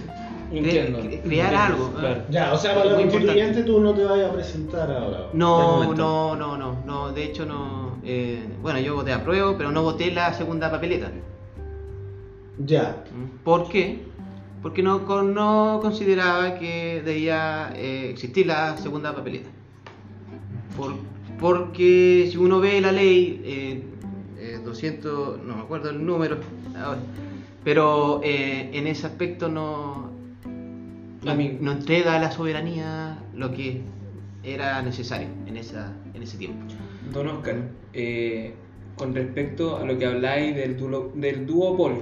[0.52, 1.00] cre- Entiendo.
[1.00, 1.86] cre- crear Entiendo, algo.
[1.88, 2.00] ¿eh?
[2.00, 2.21] claro.
[2.30, 5.28] Ya, o sea, para la Muy constituyente tú no te vayas a presentar ahora.
[5.34, 7.97] No, no, no, no, no, de hecho no.
[8.04, 11.12] eh, bueno, yo voté a prueba, pero no voté la segunda papeleta.
[12.60, 13.04] Ya.
[13.43, 14.02] ¿Por qué?
[14.62, 19.50] Porque no, con- no consideraba que debía eh, existir la segunda papeleta.
[20.76, 20.96] Por-
[21.39, 23.84] porque si uno ve la ley eh,
[24.39, 26.38] eh, 200, no me acuerdo el número
[26.76, 27.00] ahora,
[27.63, 30.10] pero eh, en ese aspecto no,
[31.24, 33.82] no, entrega a la soberanía lo que
[34.43, 36.58] era necesario en, esa, en ese tiempo.
[37.13, 37.58] Don Oscar,
[37.93, 38.54] eh,
[38.96, 40.78] con respecto a lo que habláis del,
[41.15, 42.02] del duopolio,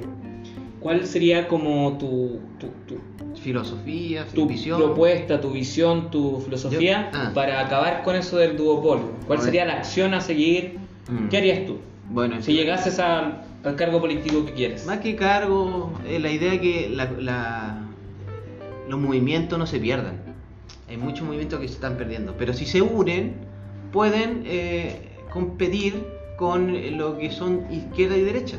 [0.86, 3.02] ¿cuál sería como tu, tu, tu,
[3.42, 4.78] Filosofía, tu visión.
[4.80, 7.32] propuesta, tu visión, tu filosofía Yo- ah.
[7.34, 9.06] para acabar con eso del duopolio?
[9.26, 10.78] ¿Cuál A sería la acción a seguir?
[11.10, 11.30] Mm.
[11.30, 11.78] ¿Qué harías tú?
[12.12, 14.86] Bueno, Si llegases al, al cargo político que quieres.
[14.86, 17.82] Más que cargo, eh, la idea es que la- la-
[18.88, 20.20] los movimientos no se pierdan.
[20.88, 23.34] Hay muchos movimientos que se están perdiendo, pero si se unen,
[23.92, 25.00] pueden eh,
[25.34, 26.06] competir
[26.38, 28.58] con lo que son izquierda y derecha.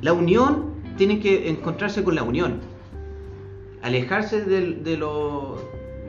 [0.00, 2.60] La unión tiene que encontrarse con la unión,
[3.82, 5.58] alejarse de, de lo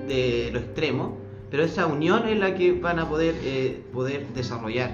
[0.08, 1.18] extremo,
[1.50, 4.92] pero esa unión es la que van a poder, eh, poder desarrollar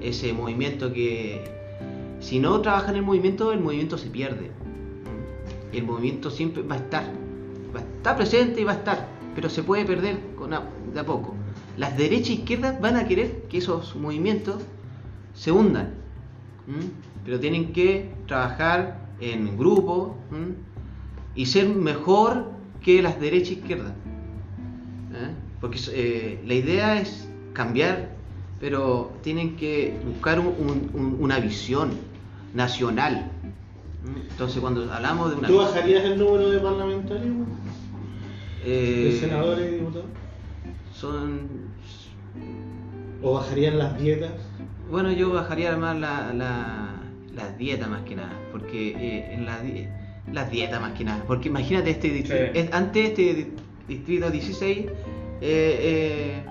[0.00, 1.44] ese movimiento que
[2.20, 4.50] si no trabajan el movimiento, el movimiento se pierde.
[5.72, 7.04] El movimiento siempre va a estar,
[7.74, 11.00] va a estar presente y va a estar, pero se puede perder con a- de
[11.00, 11.34] a poco.
[11.76, 14.62] Las derechas e izquierdas van a querer que esos movimientos
[15.34, 15.94] se hundan,
[17.24, 20.54] pero tienen que trabajar en grupo ¿m?
[21.34, 22.50] y ser mejor
[22.82, 23.92] que las derechas e izquierdas.
[25.12, 25.30] ¿eh?
[25.60, 28.10] Porque eh, la idea es cambiar,
[28.60, 31.90] pero tienen que buscar un- un- un- una visión
[32.54, 33.30] nacional.
[34.30, 35.48] Entonces, cuando hablamos de una.
[35.48, 37.34] ¿Tú bajarías el número de parlamentarios?
[38.64, 40.06] eh, ¿De senadores y diputados?
[40.94, 41.48] Son.
[43.22, 44.32] ¿O bajarían las dietas?
[44.90, 46.85] Bueno, yo bajaría más la, la,
[47.36, 49.60] las dietas más que nada, porque eh, en la
[50.32, 52.58] las dietas más que nada, porque imagínate este distrito, Sí.
[52.58, 53.46] es- antes este di-
[53.86, 54.90] distrito 16 eh,
[55.42, 56.42] eh,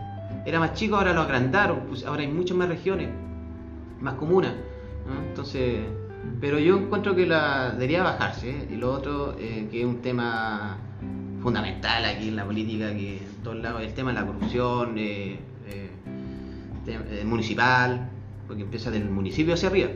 [0.45, 3.10] era más chico, ahora lo agrandaron, pues ahora hay muchas más regiones,
[4.00, 4.54] más comunas,
[5.08, 5.21] ¿no?
[5.28, 5.80] entonces,
[6.39, 10.78] pero yo encuentro que la debería bajarse, y lo otro que es un tema
[11.41, 14.95] fundamental aquí en la política, que en todos lados, el tema de la corrupción,
[17.26, 18.10] municipal,
[18.48, 19.89] porque empieza del municipio hacia arriba.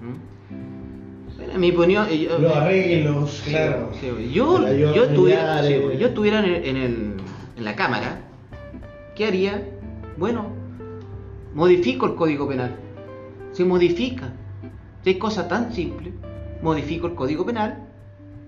[0.00, 3.90] Bueno, en mi opinión, yo, Los arreglos, sí, claro.
[4.00, 7.12] sí, yo, yo estuviera, sí, yo estuviera en, el- en el-
[7.56, 8.20] en la cámara,
[9.14, 9.62] ¿qué haría?
[10.16, 10.50] Bueno,
[11.54, 12.76] modifico el código penal.
[13.52, 14.32] Se modifica.
[15.02, 16.12] Si hay cosas tan simples,
[16.62, 17.78] modifico el código penal,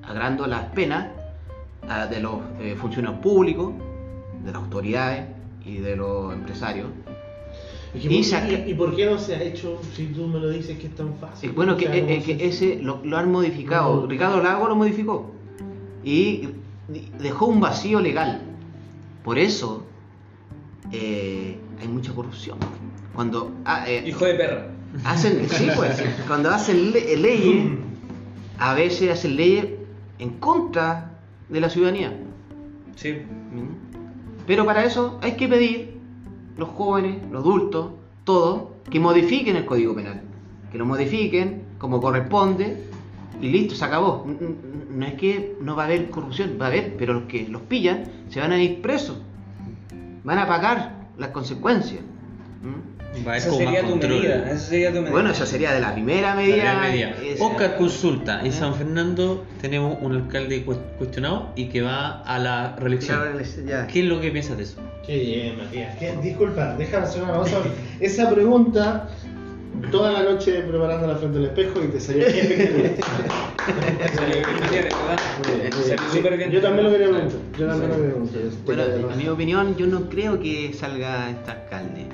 [0.02, 1.08] agrando las penas
[1.88, 3.72] a- de los eh, funcionarios públicos,
[4.44, 5.24] de las autoridades
[5.64, 6.88] y de los empresarios.
[7.94, 10.38] ¿Y, Y por saca- qué, ¿Y por qué no se ha hecho si tú me
[10.38, 11.50] lo dices que es tan fácil?
[11.50, 14.03] Eh, bueno, que, sea, eh, ¿cómo eh, que se- ese lo, lo han modificado.
[14.03, 14.07] No.
[14.07, 15.31] Ricardo Lago lo modificó.
[16.05, 16.48] Y
[17.20, 18.42] dejó un vacío legal.
[19.24, 19.85] Por eso
[20.92, 22.59] eh, hay mucha corrupción.
[23.14, 24.68] Cuando ah, eh, Hijo de perra.
[25.05, 27.72] hacen, sí, pues, cuando hacen le- leyes,
[28.59, 29.66] a veces hacen leyes
[30.18, 32.16] en contra de la ciudadanía.
[32.96, 33.16] Sí.
[34.46, 35.89] Pero para eso hay que pedir,
[36.60, 37.92] los jóvenes, los adultos,
[38.24, 40.20] todos, que modifiquen el Código Penal.
[40.70, 42.84] Que lo modifiquen como corresponde
[43.40, 44.26] y listo, se acabó.
[44.90, 47.62] No es que no va a haber corrupción, va a haber, pero los que los
[47.62, 49.18] pillan se van a ir presos.
[50.22, 52.02] Van a pagar las consecuencias.
[53.26, 54.10] Va Esa sería tu control.
[54.20, 54.50] medida.
[54.52, 55.10] Esa sería tu medida.
[55.10, 56.54] Bueno, esa sería de la primera La medida.
[56.54, 57.14] primera medida.
[57.24, 58.40] es- Oscar consulta.
[58.44, 63.18] En San Fernando tenemos un alcalde cu- cuestionado y que va a la reelección.
[63.66, 63.86] Ya.
[63.88, 64.76] ¿Qué es lo que piensas de eso?
[65.04, 65.96] Qué bien, Matías.
[65.98, 66.16] ¿Qué?
[66.22, 67.58] Disculpa, déjame hacer una cosa.
[67.98, 69.08] Esa pregunta,
[69.90, 72.96] toda la noche preparándola frente al espejo y te salió bien.
[76.50, 77.40] Yo también lo quería preguntar.
[77.58, 78.40] Yo también lo quería preguntar.
[78.66, 82.06] Bueno, Te en mi opinión, yo no creo que salga este alcalde.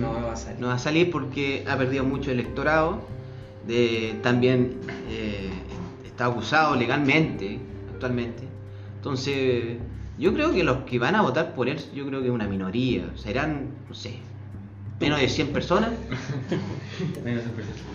[0.00, 0.60] No va a salir.
[0.60, 3.00] No va a salir porque ha perdido mucho electorado.
[3.66, 4.78] De, también
[5.10, 5.50] eh,
[6.04, 7.58] está acusado legalmente
[7.92, 8.44] actualmente.
[8.96, 9.78] Entonces,
[10.18, 12.46] yo creo que los que van a votar por él, yo creo que es una
[12.46, 13.10] minoría.
[13.16, 14.18] Serán, no sé,
[15.00, 15.90] menos de 100 personas.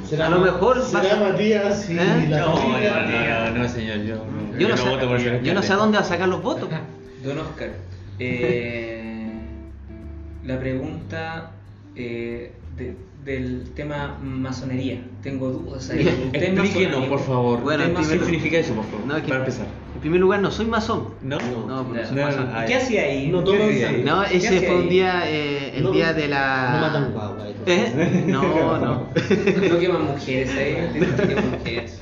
[0.07, 2.27] ¿Será A lo mejor será Matías y ¿Eh?
[2.29, 3.97] la No, no, no, no, señor.
[3.99, 4.25] Yo,
[4.57, 6.27] Yo no, no sé, voto por ser yo no sé a dónde va a sacar
[6.27, 6.69] los votos.
[7.23, 7.71] Don Oscar,
[8.19, 9.31] eh,
[10.45, 11.51] la pregunta
[11.95, 15.04] eh, de- del tema masonería.
[15.21, 15.99] Tengo dudas ahí.
[16.25, 16.63] ¿Usted es Explíquenos,
[17.01, 17.10] masonería?
[17.10, 17.62] por favor.
[17.62, 19.06] Bueno, ¿Qué primer- significa eso, por favor?
[19.06, 19.67] No, es que- para empezar.
[19.93, 21.10] En primer lugar, no soy masón.
[21.21, 21.38] ¿No?
[21.38, 22.49] No, soy No, masón.
[22.65, 23.27] ¿Qué hacía ahí?
[23.27, 23.82] No ¿Qué toman hacía ahí?
[23.84, 24.04] sangre.
[24.04, 26.71] No, ¿Qué ese fue un día, eh, el No- día de la...
[26.73, 27.54] No matan guagua todo.
[27.67, 28.23] ¿Eh?
[28.27, 28.41] No,
[28.80, 29.08] no.
[29.69, 30.89] No queman mujeres ahí.
[30.93, 32.01] Que queman mujeres.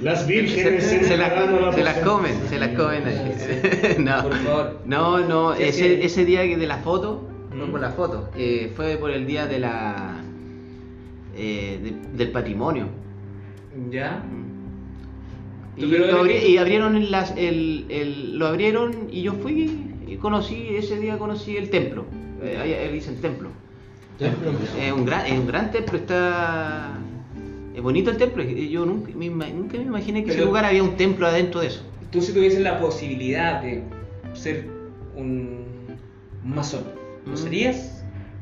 [0.00, 3.02] Las vírgenes se- se la- preparando la se las comen, se las comen.
[3.98, 4.80] no, Por favor.
[4.86, 7.28] no, no, ¿Qué ese, día de la foto,
[7.58, 7.70] no Mm.
[7.70, 10.16] por la foto, eh, fue por el día de la
[11.36, 12.86] eh, de- del patrimonio.
[13.90, 14.22] ¿Ya?
[15.76, 19.22] Y, ¿Tú pero lo, eres abri- que- y abrieron las, el, el- lo abrieron y
[19.22, 22.06] yo fui y conocí, ese día conocí el templo.
[22.42, 23.50] Eh, ahí, ahí dicen templo.
[24.18, 26.90] Es un gran, es un gran templo, está
[27.72, 28.42] es bonito el templo.
[28.42, 31.26] y Yo nunca me, ima- nunca me imaginé que ese Pero- lugar había un templo
[31.28, 31.82] adentro de eso.
[32.10, 33.84] Tú si tuvieses la posibilidad de
[34.34, 34.66] ser
[35.14, 35.60] un
[36.44, 36.82] masón,
[37.28, 37.36] ¿lo Mm.
[37.36, 37.94] serías?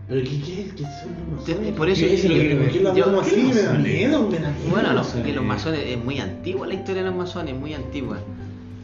[0.08, 0.70] ¿Pero qué qué?
[0.76, 1.72] ¿Qué son los masones?
[1.74, 3.42] por eso ¿Qué- yo- qué- ¿Por qué lo yo- hablamos así?
[3.42, 4.70] Me da miedo, me da miedo.
[4.70, 8.18] Bueno, no, que los masones es muy antigua la historia de los masones, muy antigua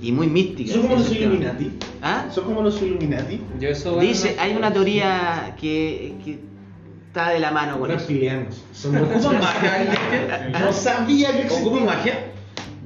[0.03, 0.73] y muy mística.
[0.73, 1.27] ¿Son como los ese tema.
[1.35, 1.71] Illuminati?
[2.03, 2.27] ¿Ah?
[2.35, 3.41] ¿Son como los Illuminati?
[3.61, 6.39] Yo eso Dice, hay una teoría que, que
[7.07, 8.01] está de la mano con eso.
[8.01, 8.61] Reptilianos.
[8.73, 10.51] Son los ¿Ocupan magia?
[10.61, 12.19] No sabía que ¿Ocupan magia?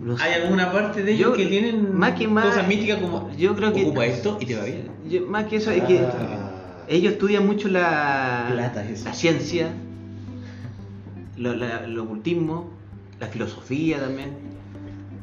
[0.03, 0.23] No sé.
[0.25, 3.57] ¿Hay alguna parte de ellos Yo- que tienen más que más- cosas místicas como yo
[3.57, 4.89] creo que- ocupa esto y te va bien?
[5.09, 6.46] Yo- más que eso, es que Ah.
[6.89, 9.73] Ellos estudian mucho la, Plata la ciencia,
[11.37, 12.71] lo- la- el ocultismo,
[13.21, 14.31] la filosofía también,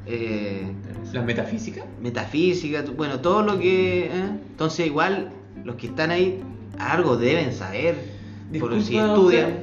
[0.06, 0.72] eh,
[1.14, 1.84] ¿La metafísica?
[2.02, 4.06] metafísica, tu- bueno, todo lo que...
[4.06, 4.30] ¿eh?
[4.52, 5.30] Entonces igual
[5.64, 6.42] los que están ahí
[6.80, 7.96] algo deben saber,
[8.60, 9.54] porque si estudian,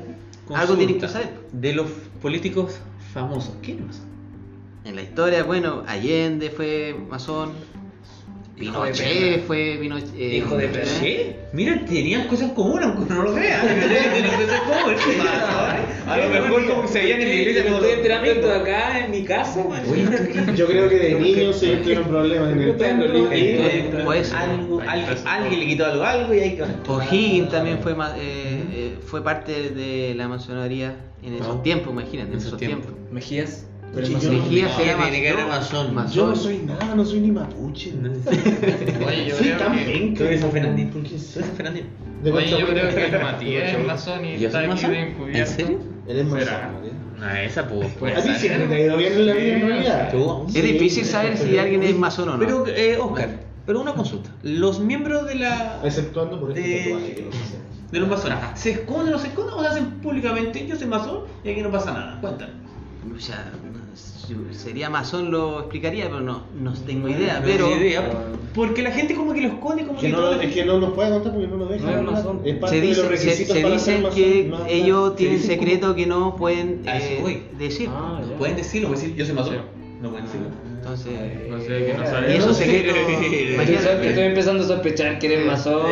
[0.54, 1.40] algo tienen que saber.
[1.52, 1.88] De los
[2.22, 2.78] políticos
[3.12, 4.00] famosos, ¿quién más?
[4.84, 7.50] En la historia, bueno, Allende fue masón,
[8.60, 10.08] Pinochet fue Pinochet.
[10.16, 10.66] eh, Hijo de.
[11.02, 11.36] ¿eh?
[11.52, 13.60] Mira, tenían cosas comunes, aunque no lo vean.
[13.66, 15.00] Tenían cosas comunes.
[16.06, 19.10] A lo mejor como que se veían en la iglesia me estoy enterando acá en
[19.12, 19.82] mi casa, man.
[20.56, 23.28] Yo creo que de niños ellos tuvieron problemas en el templo.
[25.26, 26.62] alguien, le quitó algo, algo y hay que.
[26.88, 32.28] O'Higgins también fue, ma- eh, eh, fue parte de la masonería en esos tiempos, imagínate,
[32.32, 32.90] en En esos tiempos.
[33.10, 33.66] Mejías.
[33.94, 35.94] Pero yo- Mejía no, era tiene que era masón.
[35.94, 36.12] masón.
[36.14, 37.92] Yo no soy nada, no soy ni mapuche.
[39.06, 40.14] Oye, yo soy.
[40.16, 40.50] Tú eres San
[42.60, 44.90] yo creo Matías es masón y ¿Yo está soy aquí masón?
[44.92, 45.78] de ¿En serio?
[47.18, 47.92] No, esa pues.
[47.94, 48.38] Puede A ti ser.
[48.38, 50.10] siempre te ha ido bien en la vida en realidad.
[50.10, 50.46] Tú.
[50.54, 52.38] Es difícil saber si alguien es masón o no.
[52.38, 53.28] Pero, eh, Oscar,
[53.66, 54.30] pero una consulta.
[54.42, 55.80] Los miembros de la.
[55.84, 57.90] Exceptuando por este De- tatuaje que nos hacemos.
[57.92, 60.66] de los masones, ¿se esconden o se esconden o se hacen públicamente?
[60.66, 62.18] Yo soy masón y aquí no pasa nada.
[62.20, 62.52] Cuéntame.
[63.14, 63.69] O sea, no, si
[64.52, 67.40] sería masón lo explicaría, pero no, no tengo idea.
[67.40, 68.10] No pero idea,
[68.54, 70.78] porque la gente como que lo esconde, como que, Que no, todo- es que no
[70.78, 72.04] nos puede contar porque no lo dejan.
[72.04, 74.76] No es parte se, de dice, los se, requisitos se para dicen ser masón, que
[74.76, 77.88] ellos Se tienen dicen secreto que no pueden eh, decir.
[77.92, 78.20] Ah.
[78.38, 79.56] Pueden decirlo, pueden decir, yo soy masón.
[80.00, 80.38] No, bueno, sí.
[80.82, 81.12] Entonces,
[81.48, 82.32] No sé, que no sale.
[82.34, 82.96] y esos secretos.
[82.96, 84.08] Estoy imagínate.
[84.08, 85.82] estoy empezando a sospechar que eres masón.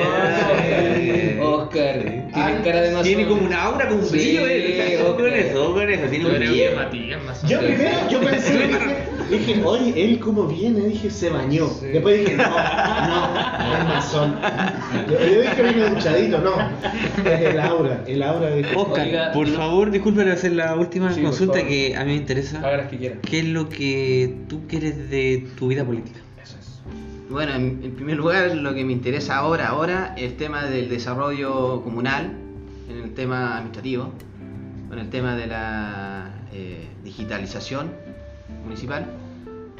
[0.65, 2.01] Eh, Oscar,
[2.33, 3.03] tienes cara de masón.
[3.05, 4.99] Tiene como un aura, como un Sí, brillo, eh.
[5.03, 5.39] Ojo con Oscar.
[5.39, 6.71] eso, eso, tiene un brillo.
[6.71, 7.75] que Matías, más o Yo menos.
[7.77, 8.53] primero, yo pensé,
[9.31, 11.69] dije, oye, él cómo viene, dije, se bañó.
[11.69, 11.87] Sí.
[11.87, 14.39] Después dije, no, no, es masón.
[15.11, 16.55] Yo, yo dije, viene duchadito, no.
[17.29, 18.65] Es el aura, el aura de...
[18.77, 22.17] Oscar, Oiga, por no- favor, disculpe hacer la última Sí, consulta que a mí me
[22.17, 22.59] interesa.
[22.59, 23.19] Haga las que quieras.
[23.23, 26.21] ¿Qué es lo que tú quieres de tu vida política?
[26.43, 26.81] Eso es.
[27.31, 31.83] Bueno, en, en primer lugar, lo que me interesa ahora, ahora, el tema del desarrollo
[31.83, 32.33] comunal,
[32.91, 34.13] en el tema administrativo,
[34.89, 37.93] con el tema de la eh, digitalización
[38.65, 39.07] municipal.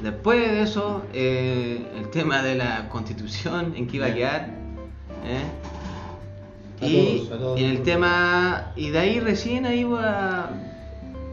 [0.03, 4.49] Después de eso, eh, el tema de la constitución, en qué iba a quedar.
[5.27, 5.45] ¿eh?
[6.81, 7.61] A Y, todos, a todos.
[7.61, 10.51] y el tema, y de ahí recién ahí va,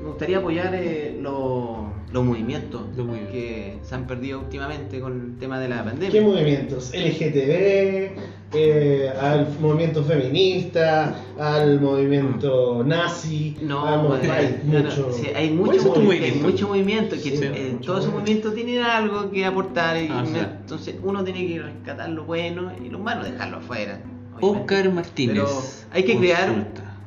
[0.02, 1.78] me gustaría apoyar eh, los,
[2.12, 6.22] los movimientos Los que se han perdido últimamente con el tema de la ¿Qué pandemia.
[6.22, 6.92] movimientos?
[6.94, 8.18] LGTB,
[8.56, 15.52] eh, al movimiento feminista, al movimiento nazi, No, al hay no, no, mucho, sí, hay
[15.52, 16.48] mucho mucho, movimiento.
[16.48, 18.50] mucho movimiento, que Sí, eh, mucho todos esos movimiento.
[18.50, 20.24] movimientos tienen algo que aportar, y Ah,
[20.62, 24.00] entonces uno tiene que rescatar lo bueno y lo malo dejarlo afuera.
[24.38, 24.60] obviamente.
[24.62, 25.34] Oscar Martínez.
[25.36, 25.48] Pero
[25.92, 26.50] hay que crear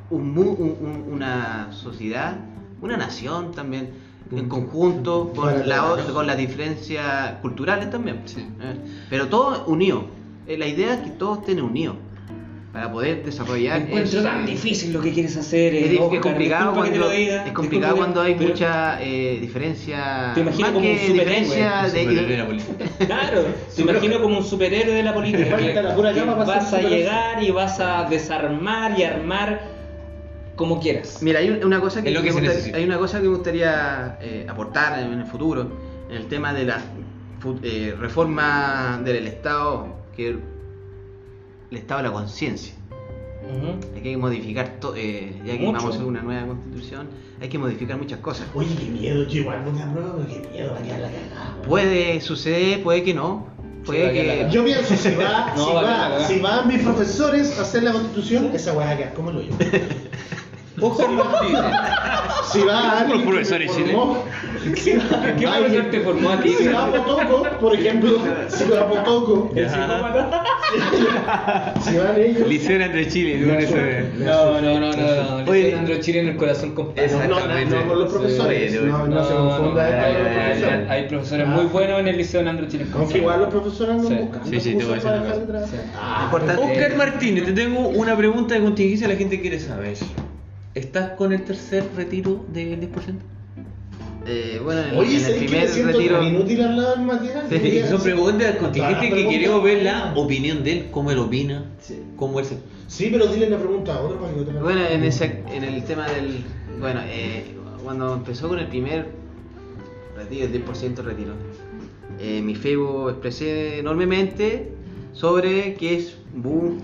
[0.09, 2.37] un mu- un- un- una sociedad,
[2.81, 3.89] una nación también,
[4.31, 8.21] en conjunto, con, la, con las diferencias culturales también.
[8.25, 8.41] Sí.
[8.61, 8.75] Eh,
[9.09, 10.03] Pero todos unidos.
[10.49, 11.95] Eh, La idea es que todos estén unidos
[12.73, 13.81] para poder desarrollar.
[13.81, 14.27] Encuentro eso.
[14.27, 15.75] tan difícil lo que quieres hacer.
[15.75, 20.31] Es, eh, es Oscar, complicado cuando, lo diga, es complicado cuando hay mucha eh, diferencia.
[20.33, 21.55] Te imagino más como un que superhéroe,
[21.91, 22.87] de, la política.
[23.05, 25.55] Claro, te imagino como un superhéroe de la política.
[25.57, 29.61] Que- que vas a llegar y vas a desarmar y armar
[30.55, 31.19] como quieras.
[31.21, 34.47] Mira, hay un- una cosa que, me gustaría- hay una cosa que me gustaría eh,
[34.49, 35.71] aportar en el futuro,
[36.09, 36.81] en el tema de la
[37.63, 40.27] eh, reforma del Estado, que
[41.71, 42.73] el Estado de la conciencia.
[43.95, 45.71] Hay que modificar todo, eh, ya que Mucho.
[45.71, 47.07] vamos a hacer una nueva constitución,
[47.41, 48.45] hay que modificar muchas cosas.
[48.53, 51.07] Oye, qué miedo, yo igual no te apruebo, pero qué miedo, va a quedar la
[51.09, 51.61] cagada.
[51.65, 53.47] Puede suceder, puede que no,
[53.85, 54.47] puede a que...
[54.51, 56.27] Yo pienso, si, va, No, si, va a va, quedar la cagada.
[56.27, 59.41] si van mis profesores a hacer la constitución, esa weá va a quedar como lo
[60.79, 60.87] yo.
[60.87, 61.61] Oscar Martínez.
[62.51, 64.23] Si va alguien Los que profesores me formó-
[64.75, 65.03] si va
[65.37, 66.49] ¿Qué alguien- profesor te formó a ti?
[66.57, 68.09] Si va Potoco, por ejemplo,
[68.47, 69.51] si va Potoco,
[71.81, 72.47] si van ellos.
[72.47, 74.05] Liceo entre Chile, no ese.
[74.17, 74.91] No, no, no, no.
[74.95, 75.35] no.
[75.51, 75.67] Oye.
[75.67, 76.73] Oye, Andro Chile en el corazón.
[76.75, 80.31] No, no, no, no con los profesores, Sí, no, no se confunda hay, con los
[80.31, 80.89] hay- profesores.
[80.89, 81.51] hay profesores Ah.
[81.51, 82.85] muy buenos en el liceo de Andro Chile.
[82.93, 84.15] Aunque igual los profesores andan Sí.
[84.23, 85.67] buscando Sí, sí, te voy a decir una de cosa.
[85.99, 86.63] Ah, Importante.
[86.63, 89.95] Oscar Martínez, te tengo una pregunta de contingencia, la gente quiere saber.
[90.75, 92.91] ¿Estás con el tercer retiro del 10%?
[94.25, 96.17] eh, bueno, en, Oye, en el ¿sabes que me primer siento retiro...
[96.19, 97.43] tan inútil del Matías?
[97.49, 99.31] Sí, Son preguntas contingentes que Pregunta.
[99.37, 101.99] queremos ver la opinión de él, cómo él opina, Sí.
[102.15, 102.57] cómo él se...
[102.87, 105.83] Sí, pero dile la pregunta a otro para que otra Bueno, en, ese, en el
[105.83, 106.43] tema del.
[106.79, 107.45] Bueno, eh,
[107.83, 109.07] cuando empezó con el primer
[110.15, 111.33] retiro, el 10% retiro,
[112.19, 114.71] eh, mi Facebook expresé enormemente
[115.13, 116.81] sobre que es un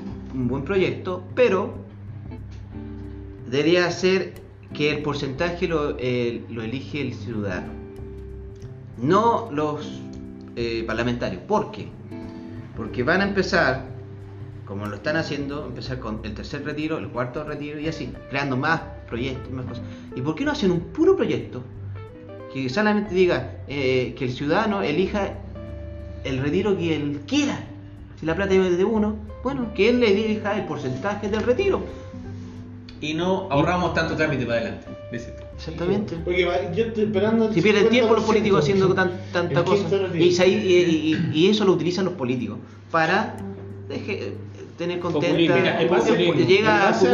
[0.48, 1.74] buen proyecto, pero
[3.48, 4.34] debería ser
[4.74, 7.72] que el porcentaje lo, eh, lo elige el ciudadano,
[8.98, 10.02] no los
[10.56, 11.42] eh, parlamentarios.
[11.44, 11.88] ¿Por qué?
[12.76, 13.86] Porque van a empezar,
[14.66, 18.58] como lo están haciendo, empezar con el tercer retiro, el cuarto retiro y así, creando
[18.58, 19.84] más proyectos, más cosas.
[20.16, 21.64] ¿Y por qué no hacen un puro proyecto
[22.54, 25.34] que solamente diga eh, que el ciudadano elija
[26.24, 27.60] el retiro que él quiera?
[28.20, 31.84] Si la plata es de uno, bueno, que él le dirija el porcentaje del retiro.
[33.02, 34.88] Y no ahorramos tanto trámite para adelante.
[35.56, 36.16] Exactamente.
[36.24, 36.42] Porque
[36.76, 37.48] yo estoy esperando.
[37.48, 38.28] el Si pierden tiempo los 50%.
[38.28, 39.82] políticos haciendo tan, tanta El cosa.
[39.84, 40.26] 15 retiro.
[40.26, 42.58] Y, y- y- y eso lo utilizan los políticos
[42.92, 43.38] para
[43.90, 44.34] deje-
[44.78, 45.38] tener contenta.
[45.38, 45.88] Mira, el
[46.48, 47.08] llega al base,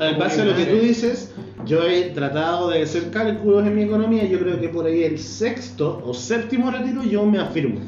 [0.00, 1.34] en base a lo que tú dices,
[1.66, 4.24] yo he tratado de hacer cálculos en mi economía.
[4.26, 7.80] Yo creo que por ahí el sexto o séptimo retiro yo me afirmo.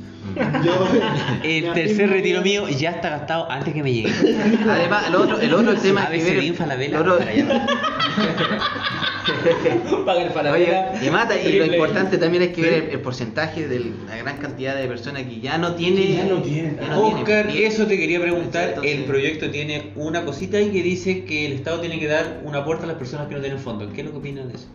[0.64, 0.88] Yo,
[1.44, 4.12] El tercer retiro mío ya está gastado antes que me llegue.
[4.68, 7.30] Además, el otro, el otro tema A es que ver- la vela el otro- para
[7.30, 7.66] allá.
[10.04, 13.68] Pagar para Oye, y mata, y lo importante también es que ver el, el porcentaje
[13.68, 16.14] de la gran cantidad de personas que ya no tiene.
[16.14, 16.78] Ya no tienen.
[16.80, 17.00] ya no.
[17.06, 18.68] Oscar, Y- eso te quería preguntar.
[18.70, 22.40] Entonces- El proyecto tiene una cosita ahí que dice que el Estado tiene que dar
[22.44, 23.92] un aporte a las personas que no tienen fondos.
[23.92, 24.66] ¿Qué es lo que opinan de eso?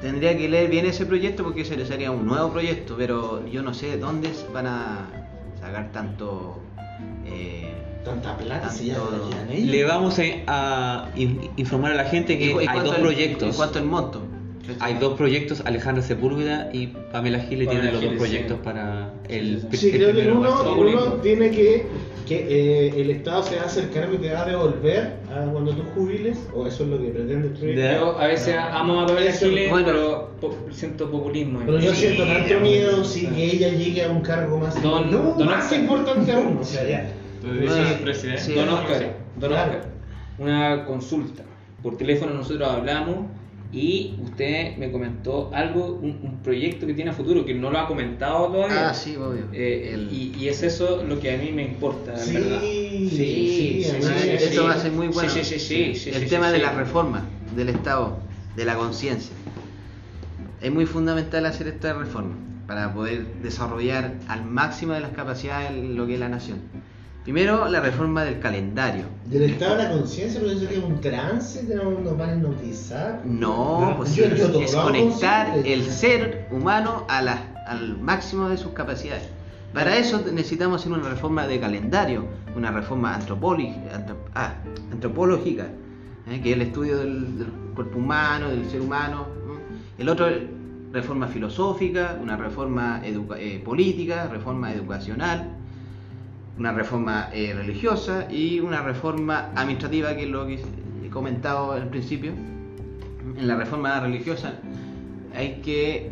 [0.00, 3.74] Tendría que leer bien ese proyecto porque ese sería un nuevo proyecto, pero yo no
[3.74, 5.06] sé dónde van a
[5.60, 6.60] sacar tanto.
[7.26, 7.74] eh,
[8.04, 8.98] Tanta plata si ya.
[9.52, 12.94] Le vamos a, a in- informar a la gente que ¿y cu- y hay dos
[12.94, 13.54] el- proyectos.
[13.54, 14.22] ¿y ¿Cuánto el monto?
[14.80, 18.62] Hay dos proyectos, Alejandra Sepúlveda y Pamela Giles tienen los dos proyectos sí.
[18.64, 20.72] para el Sí, creo que primero uno, marzo.
[20.74, 21.86] en uno tiene que,
[22.28, 22.46] que
[22.88, 25.72] eh, el Estado se va a hacer cargo y te va a devolver a cuando
[25.72, 27.74] tú jubiles, o eso es lo que pretende.
[27.74, 27.98] Ya.
[27.98, 29.86] Yo a veces amo a Giles, bueno.
[29.86, 31.60] pero po- siento populismo.
[31.64, 32.06] Pero yo Sí.
[32.06, 35.64] siento tanto miedo si que ella llegue a un cargo más, Don- no, don más
[35.64, 35.80] Oscar.
[35.80, 36.58] importante aún.
[36.60, 37.10] O sea, ya.
[37.42, 38.40] Bueno, presidente.
[38.42, 38.54] sí.
[38.54, 39.70] Don Oscar, don Claro.
[39.72, 39.88] Oscar,
[40.38, 41.44] una consulta.
[41.82, 43.16] Por teléfono nosotros hablamos
[43.72, 47.78] y usted me comentó algo, un, un proyecto que tiene a futuro, que no lo
[47.78, 48.88] ha comentado todavía.
[48.90, 49.44] Ah, sí, obvio.
[49.52, 52.60] Eh, El- y, y es eso lo que a mí me importa, Sí, verdad.
[52.62, 54.56] sí, sí, además, sí, eso sí.
[54.58, 55.30] va a ser muy bueno.
[55.30, 56.64] Sí, sí, sí, sí, sí, el sí, tema sí, de sí.
[56.64, 58.18] la reforma del Estado,
[58.56, 59.32] de la conciencia.
[60.60, 66.06] Es muy fundamental hacer esta reforma para poder desarrollar al máximo de las capacidades lo
[66.06, 66.60] que es la nación.
[67.28, 69.04] Primero, la reforma del calendario.
[69.26, 73.20] Del estado de la conciencia, pero eso que es un trance nos van a hipnotizar.
[73.26, 75.74] No, pues Yo- es conectar consciente.
[75.74, 79.28] el ser humano a la- al máximo de sus capacidades.
[79.74, 82.24] Para eso necesitamos hacer una reforma de calendario,
[82.56, 83.12] una reforma
[84.34, 84.54] ah,
[84.90, 85.66] antropológica,
[86.30, 86.40] ¿eh?
[86.42, 89.26] que es el estudio del, del cuerpo humano, del ser humano.
[89.46, 89.58] ¿no?
[89.98, 90.28] El otro,
[90.94, 95.56] reforma filosófica, una reforma educa- eh, política, reforma educacional,
[96.58, 100.60] una reforma eh, religiosa y una reforma administrativa, que es lo que
[101.04, 102.32] he comentado al principio.
[102.32, 104.54] En la reforma religiosa
[105.34, 106.10] hay que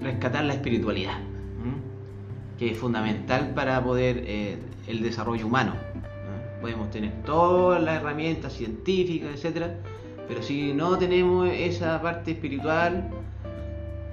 [0.00, 1.18] rescatar la espiritualidad,
[2.58, 4.56] que es fundamental para poder eh,
[4.86, 5.72] el desarrollo humano.
[5.72, 6.60] ¿no?
[6.60, 9.74] Podemos tener todas las herramientas científicas, etcétera,
[10.28, 13.10] pero si no tenemos esa parte espiritual,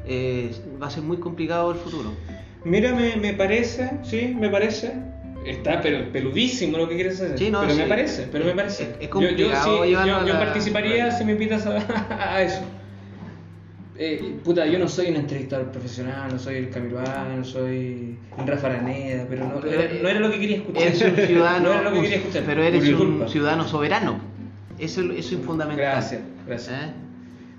[0.06, 0.52] eh,
[0.82, 2.12] va a ser muy complicado el futuro.
[2.66, 5.13] Mira, me, me parece, sí, me parece.
[5.46, 7.38] Está pero peludísimo lo que quieres hacer.
[7.38, 8.96] Sí, no, pero me parece, pero me parece.
[9.00, 11.78] Es- yo, yo, sí, yo, a yo la- participaría si me invitas a,
[12.36, 12.62] a eso.
[13.96, 18.48] Eh, puta, yo no soy un entrevistador profesional, no soy el Camilá, no soy un
[18.48, 20.82] Rafa Araneda, pero no, Pero era, no era lo que quería escuchar.
[20.82, 22.44] Eres un ciudadano, no era lo que quería escuchar.
[22.46, 24.20] pero eres un ciudadano soberano.
[24.80, 25.86] Eso, eso es fundamental.
[25.86, 26.74] Gracias, gracias.
[26.86, 26.92] ¿Eh?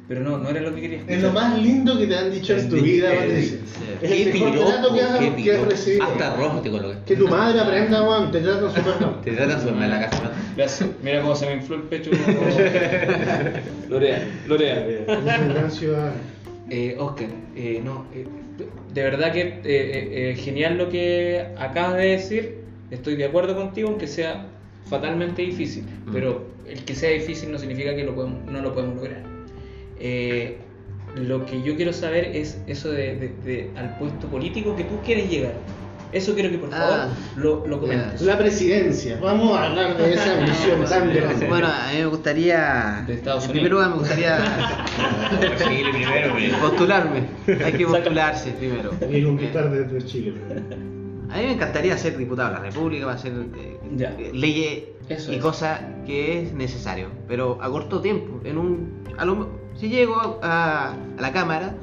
[0.06, 1.16] Pero no, no era lo que quería escuchar.
[1.16, 3.58] Es lo más lindo que te han dicho en tu vida, Patricia.
[4.02, 6.04] Es el mejor piropo, trato que has, que recibido.
[6.04, 6.98] Hasta rojo te coloqué.
[7.06, 9.20] Que tu madre aprenda, Juan, te tratan súper mal.
[9.24, 10.24] Te tratan su en la casa.
[10.24, 10.30] ¿no?
[10.56, 10.90] Gracias.
[11.02, 12.10] Mira cómo se me infló el pecho.
[13.88, 14.86] Lorea, Lorea.
[16.70, 18.26] Eh, Oscar, eh, no, eh,
[18.92, 22.58] de verdad que eh, genial lo que acabas de decir.
[22.90, 24.46] Estoy de acuerdo contigo, aunque sea
[24.88, 25.84] fatalmente difícil.
[26.06, 26.12] Mm.
[26.12, 29.33] Pero el que sea difícil no significa que lo podemos- no lo podemos lograr.
[29.98, 30.58] Eh,
[31.16, 34.98] lo que yo quiero saber es eso de, de- de- al puesto político que tú
[35.04, 35.54] quieres llegar.
[36.12, 38.22] Eso quiero que por favor Ah, lo, lo comentes.
[38.22, 39.18] La presidencia.
[39.20, 41.46] Vamos a hablar de esa misión tan grande.
[41.48, 43.02] Bueno, a mí me gustaría.
[43.06, 44.38] De Estados en primer lugar, me gustaría
[45.68, 47.22] Chile primero, pero- postularme.
[47.64, 48.90] Hay que postularse primero.
[49.10, 50.34] Y conquistar desde Chile.
[51.30, 55.34] A mí me encantaría ser diputado de la República, va a ser eh, leyes y
[55.34, 55.42] es.
[55.42, 58.40] cosas que es necesario, pero a corto tiempo.
[58.44, 59.48] En un, a lo-
[59.78, 61.74] si llego a, a la Cámara,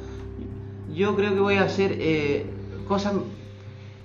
[0.93, 2.45] yo creo que voy a hacer eh,
[2.87, 3.13] cosas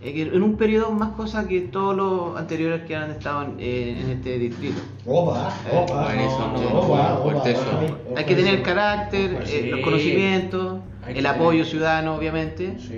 [0.03, 4.01] eh, en un periodo más cosas que todos los anteriores que han estado en, eh,
[4.01, 4.81] en este distrito.
[5.73, 6.05] Opa,
[6.83, 7.13] opa.
[8.17, 9.67] Hay que tener el carácter, eh, sí.
[9.71, 10.79] los conocimientos,
[11.19, 12.77] el apoyo ciudadano, obviamente.
[12.79, 12.95] Sí.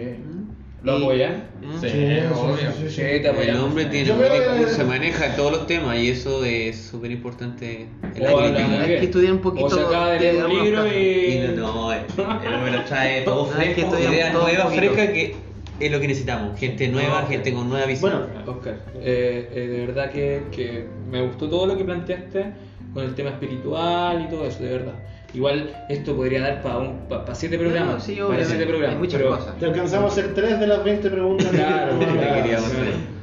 [0.83, 0.87] ¿Mm?
[0.87, 1.33] ¿Lo apoyan?
[1.33, 1.43] ¿eh?
[1.81, 1.97] Sí, Sí,
[2.35, 2.72] obvio.
[2.72, 6.76] sí, sí, El hombre tiene discurso, se maneja en todos los temas y eso es
[6.81, 10.64] súper importante Oh, muy Hay que estudiar un poquito O se acaba de leer un
[10.64, 10.99] libro y...
[10.99, 12.01] Y no, no, el
[12.47, 15.37] el hombre nos trae todo fresco, estudiar ideas nuevas, frescas que
[15.81, 16.59] es lo que necesitamos.
[16.59, 18.11] Gente nueva, No, gente con nueva visión.
[18.11, 22.47] Bueno, Oscar, eh, eh, de verdad que, que me gustó todo lo que planteaste
[22.93, 24.95] con el tema espiritual y todo eso, de verdad.
[25.35, 27.95] Igual esto podría dar para pa, pa siete programas.
[27.95, 28.95] No, sí, para siete programas.
[28.95, 29.59] hay muchas pero- cosas.
[29.59, 31.49] te alcanzamos a hacer 3 de las 20 preguntas.
[31.51, 32.62] Claro, que claro.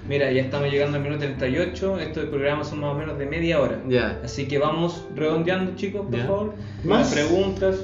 [0.07, 1.99] Mira, ya estamos llegando al minuto 38.
[1.99, 3.79] Estos programas son más o menos de media hora.
[4.23, 6.53] Así que vamos redondeando, chicos, por favor.
[6.81, 6.99] Con Más.
[6.99, 7.75] las preguntas.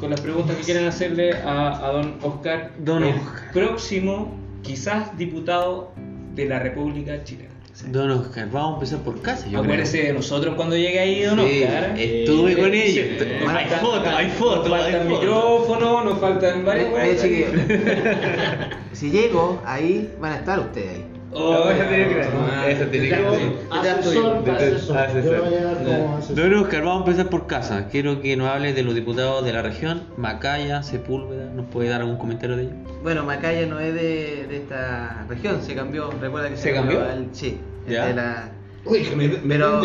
[0.00, 2.72] Con las preguntas que quieran hacerle a, a don Oscar.
[2.78, 3.52] Don el Oscar.
[3.52, 5.92] Próximo, quizás diputado
[6.34, 7.53] de la República Chilena.
[7.88, 9.48] Don Oscar, vamos a empezar por casa.
[9.48, 11.98] Yo Acuérdese de nosotros cuando llegue ahí, don Sí, Oscar.
[11.98, 13.06] estuve Eh, con ellos.
[13.48, 17.20] Hay fotos, hay fotos, Nos faltan micrófonos, nos faltan varias cosas.
[18.92, 21.04] si llego ahí, van a estar ustedes ahí.
[21.36, 22.28] Oh, eso tiene que ver.
[22.52, 23.52] ah, Eso tiene que ver.
[23.70, 24.96] Asesor, De- de- asesor.
[24.98, 25.24] asesor.
[25.36, 26.36] Yo voy a llegar como asesor.
[26.36, 27.88] Don Oscar, vamos a empezar por casa.
[27.88, 31.50] Quiero que nos hable de los diputados de la región, Macaya, Sepúlveda.
[31.52, 32.74] ¿Nos puede dar algún comentario de ellos?
[33.02, 36.10] Bueno, Macaya no es de, de esta región, se cambió.
[36.20, 37.02] Recuerda que se, ¿Se cambió?
[37.02, 38.06] al- sí, es Ya.
[38.06, 38.48] de la.
[38.84, 39.80] Uy, que me, me Pero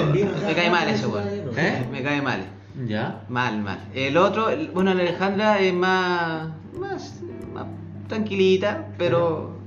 [0.56, 1.28] cae mal eso, weón.
[1.58, 1.86] ¿Eh?
[1.92, 2.42] Me cae mal.
[2.86, 3.24] ¿Ya?
[3.28, 3.80] Mal, mal.
[3.96, 7.20] El otro, el- bueno, la Alejandra es más, más,
[7.54, 7.66] más
[8.08, 9.58] tranquilita, pero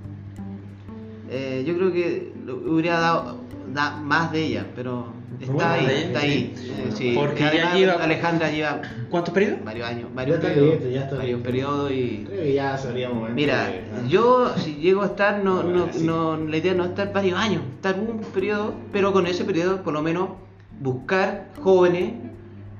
[1.32, 2.32] eh, yo creo que
[2.66, 3.38] hubiera dado
[3.72, 5.06] da- más de ella, pero
[5.40, 6.54] está Bueno, ahí, está ahí.
[6.56, 7.12] eh, sí.
[7.16, 9.64] Porque ya lleva- Alejandra lleva ¿Cuántos periodos?
[9.64, 11.42] varios años, varios periodos, bien, ya está varios bien.
[11.42, 13.34] periodos y Creo que ya sería momento.
[13.34, 14.06] Mira, de- ah.
[14.08, 16.04] yo si llego a estar, no, Bueno, no, sí.
[16.04, 19.82] no, la idea no es estar varios años, estar un periodo, pero con ese periodo
[19.82, 20.28] por lo menos
[20.80, 22.12] buscar jóvenes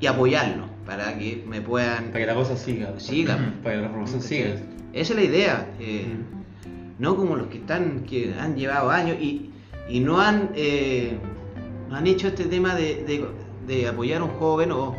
[0.01, 2.07] y apoyarlos para que me puedan...
[2.07, 2.99] Para que la cosa siga.
[2.99, 3.39] Siga.
[3.63, 4.51] Para que la promoción siga.
[4.93, 6.07] Esa es la idea, eh,
[7.03, 9.51] no como los que están, que han llevado años y,
[9.89, 11.19] y no han eh,
[11.91, 13.27] no han hecho este tema de, de-
[13.67, 14.95] de apoyar a un joven o,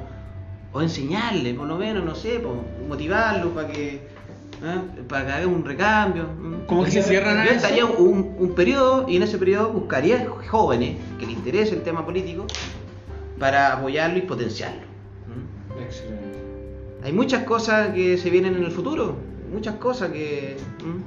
[0.72, 2.42] o enseñarle, por lo menos, no sé,
[2.88, 4.80] motivarlo para que ¿eh?
[5.10, 6.26] para que haga un recambio.
[6.68, 10.26] Como que se cierran a Yo estaría un, un periodo y en ese periodo buscaría
[10.50, 12.46] jóvenes que le interese el tema político
[13.40, 14.82] para apoyarlo y potenciarlo.
[15.86, 16.40] Excelente.
[17.04, 19.18] Hay muchas cosas que se vienen en el futuro,
[19.54, 20.56] muchas cosas que...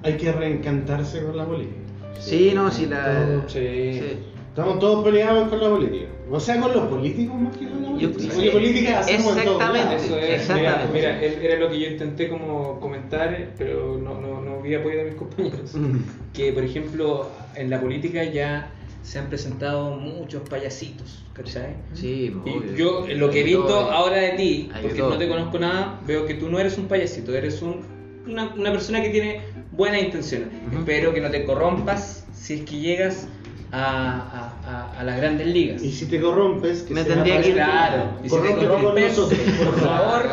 [0.02, 1.76] Hay que reencantarse con la política.
[2.20, 3.04] Sí, no, sí, la...
[3.26, 4.00] Todo- Sí.
[4.48, 6.06] Estamos todos peleados con la política.
[6.30, 8.52] O sea, con los políticos más que con la Yo- política.
[8.52, 9.96] política Exactamente.
[9.96, 10.92] Eso es, mira, Exactamente.
[10.94, 15.04] mira, era lo que yo intenté como comentar, pero no, no, no vi apoyo de
[15.04, 15.74] mis compañeros.
[15.74, 15.96] Mm.
[16.32, 18.70] Que, por ejemplo, en la política ya
[19.02, 21.74] se han presentado muchos payasitos, ¿cachai?
[21.92, 23.92] Sí, Y yo, lo que he visto todo.
[23.92, 27.32] ahora de ti, porque no te conozco nada, veo que tú no eres un payasito,
[27.34, 27.82] eres un,
[28.26, 29.40] una, una persona que tiene
[29.72, 30.48] buenas intenciones.
[30.68, 30.78] Ujú.
[30.80, 33.28] Espero que no te corrompas si es que llegas
[33.72, 35.82] a, a- a- a las grandes ligas.
[35.82, 39.18] Y si te corrompes, que Me sea tendría que ir- Claro, y si te corrompes,
[39.18, 40.28] nosotros, por favor,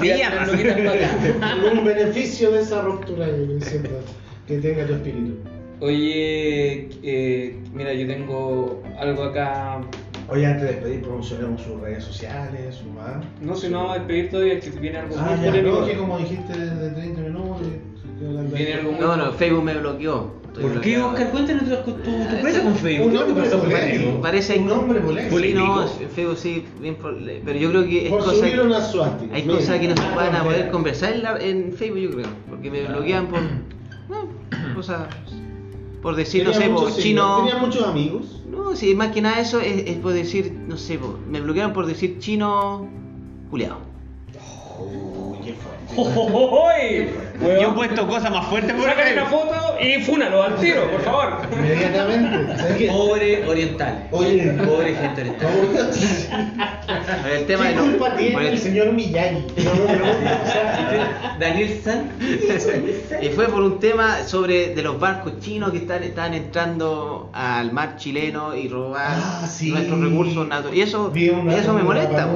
[0.00, 1.60] díganos lo quitas para acá.
[1.62, 3.58] Con un beneficio de esa ruptura que
[4.46, 5.34] que tenga tu espíritu.
[5.80, 9.80] Oye, eh, mira, yo tengo algo acá.
[10.28, 13.24] Oye, antes de despedir, promocionemos sus redes sociales, su más.
[13.40, 15.96] No sé, no vamos a despedir todavía, que viene algo Ah, muy ya, no, que
[15.96, 17.66] como dijiste de 30 minutos.
[18.52, 20.34] Viene algo muy No, no, Facebook me bloqueó.
[20.60, 20.98] ¿Por qué.
[20.98, 21.30] Oscar?
[21.30, 23.06] Cuéntanos tu, tu, tu experiencia con Facebook.
[23.06, 24.20] Un ¿Qué te hombre pasa con polémico.
[24.22, 25.38] Parece Un hombre polémico.
[25.38, 28.80] Sí, no, Facebook sí, bien por- pero yo creo que es Por cosa, subir una
[28.80, 29.34] suástica.
[29.36, 32.10] hay cosas que no se Ah, van a poder conversar en, la- en Facebook, yo
[32.12, 33.40] creo, porque me bloquean por
[34.08, 35.02] no, cosas
[36.00, 37.36] por decir, no sé, por chino.
[37.44, 38.35] Tenía muchos amigos.
[38.56, 40.98] No, sí, más que nada eso es, por decir, no sé,
[41.28, 42.88] me bloquearon por decir chino
[43.50, 43.78] culiado.
[44.78, 45.15] ¡Oy!
[45.96, 49.20] Yo he puesto cosas más fuertes por Sácale acá.
[49.22, 51.38] una foto y fúnalo al tiro, por favor.
[51.52, 52.56] Inmediatamente.
[52.56, 52.86] ¿Sabes qué?
[52.88, 54.08] Pobre oriental.
[54.10, 55.48] Oye, Pobre gente oriental.
[55.52, 59.44] ¿cómo- El tema ¿Qué de no- culpa tiene el- el señor Miyagi?
[59.64, 62.10] No, no, no, o sea, Daniel San.
[63.22, 67.72] Y fue por un tema sobre de los barcos chinos que están, están entrando al
[67.72, 69.70] mar chileno y robar Ah, sí.
[69.70, 70.78] nuestros recursos naturales.
[70.78, 72.28] Y eso, Vi una- eso me una molesta.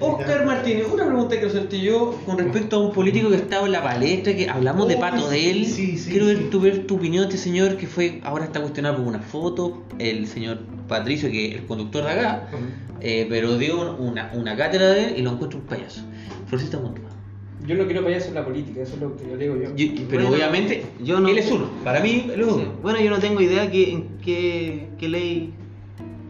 [0.00, 3.72] Oscar Martínez, una pregunta que hacerte yo con respecto a un político que estaba en
[3.72, 5.66] la palestra, que hablamos de Oh, pato de él.
[5.66, 6.44] sí, sí, Quiero ver, sí.
[6.50, 9.82] tu, ver tu opinión de este señor que fue ahora está cuestionado por una foto,
[9.98, 12.48] el señor Patricio, que es el conductor de acá,
[13.00, 16.02] eh, pero dio una, una cátedra de él y lo encuentro un payaso.
[16.46, 17.12] Florcita Montalbán.
[17.66, 19.74] Yo no quiero payaso en la política, eso es lo que yo digo yo.
[19.74, 21.68] Yo- pero Bueno, obviamente, yo no- él es uno.
[21.82, 22.52] Para mí, él es Sí.
[22.54, 22.72] uno.
[22.82, 25.52] Bueno, yo no tengo idea que, en qué, qué ley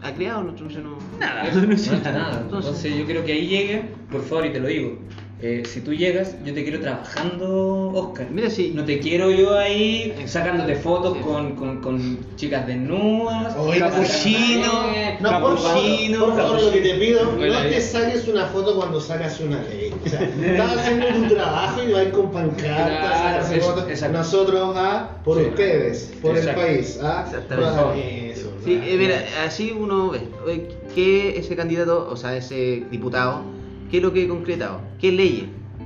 [0.01, 1.91] ha creado nuestro yo no- Nada, No no sé.
[1.91, 2.41] nada.
[2.41, 4.97] Entonces- Entonces yo quiero que ahí llegue, por favor, y te lo digo.
[5.39, 8.27] Eh, si tú llegas, yo te quiero trabajando, Oscar.
[8.31, 11.23] Mira, si No te quiero yo ahí sacándote fotos Sí.
[11.23, 14.73] con, con, con chicas desnudas, capuchino,
[15.19, 18.45] No, por favor, capuchino, por favor, lo que te pido, Bueno, no te saques una
[18.47, 19.93] foto cuando sacas una ley.
[20.03, 23.89] O sea, estás haciendo tu trabajo y vas con pancartas, Claro, sacas eso, fotos.
[23.89, 24.17] exacto.
[24.17, 25.43] Nosotros, ah, por Sí.
[25.49, 26.61] ustedes, por Exacto.
[26.61, 28.31] el país, ah, Exactamente.
[28.31, 28.85] Eso, Sí, ah.
[28.87, 30.11] eh, mira, así uno
[30.45, 33.41] ve que ese candidato, o sea, ese diputado,
[33.89, 34.81] ¿qué es lo que ha concretado?
[34.99, 35.45] ¿Qué leyes?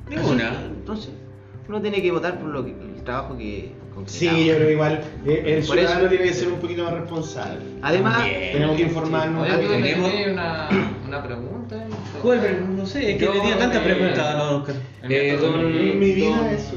[0.10, 0.54] Ninguna.
[0.66, 1.12] Entonces,
[1.68, 4.38] uno tiene que votar por lo que, el trabajo que concretado.
[4.38, 6.84] Sí, yo creo que igual eh, el Por ciudadano eso- tiene que ser un poquito
[6.84, 7.60] más responsable.
[7.82, 9.44] Además, Tenemos que informarnos.
[9.44, 10.70] Oye, Aquí ¿tú tenemos- una,
[11.08, 11.86] una pregunta?
[12.22, 12.40] ¿Cuál?
[12.42, 14.76] Pero No sé, es que tenía tantas eh, preguntas, no, Oscar.
[15.10, 16.76] Eh, don, En mi vida don- eso.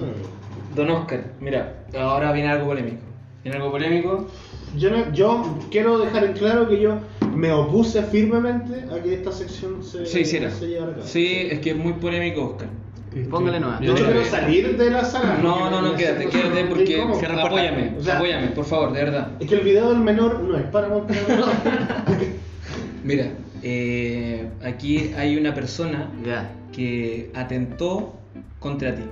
[0.75, 3.03] Don Oscar, mira, ahora viene algo polémico.
[3.45, 4.27] Viene algo polémico.
[4.77, 6.99] Yo, no- yo quiero dejar en claro que yo
[7.37, 10.51] me opuse firmemente a que esta sección se, Se hiciera.
[10.51, 11.07] se llevara a cabo.
[11.07, 12.69] Sí, es que es muy polémico, Oscar.
[13.31, 13.81] póngale nomás.
[13.81, 15.39] Yo quiero salir de la sala.
[15.43, 17.15] No, no, no, quédate, quédate porque ¿Cómo?
[17.15, 17.69] Cierra la puerta.
[17.69, 19.29] apóyame, O sea- apóyame, por favor, de verdad.
[19.39, 21.17] Es que el video del menor no es para montar.
[23.05, 23.27] Mira,
[23.63, 26.51] eh, aquí hay una persona Ya.
[26.73, 28.15] que atentó
[28.59, 29.03] contra ti.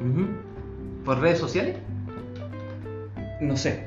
[0.00, 0.26] Ujú.
[1.04, 1.76] ¿Por redes sociales?
[3.40, 3.80] No sé,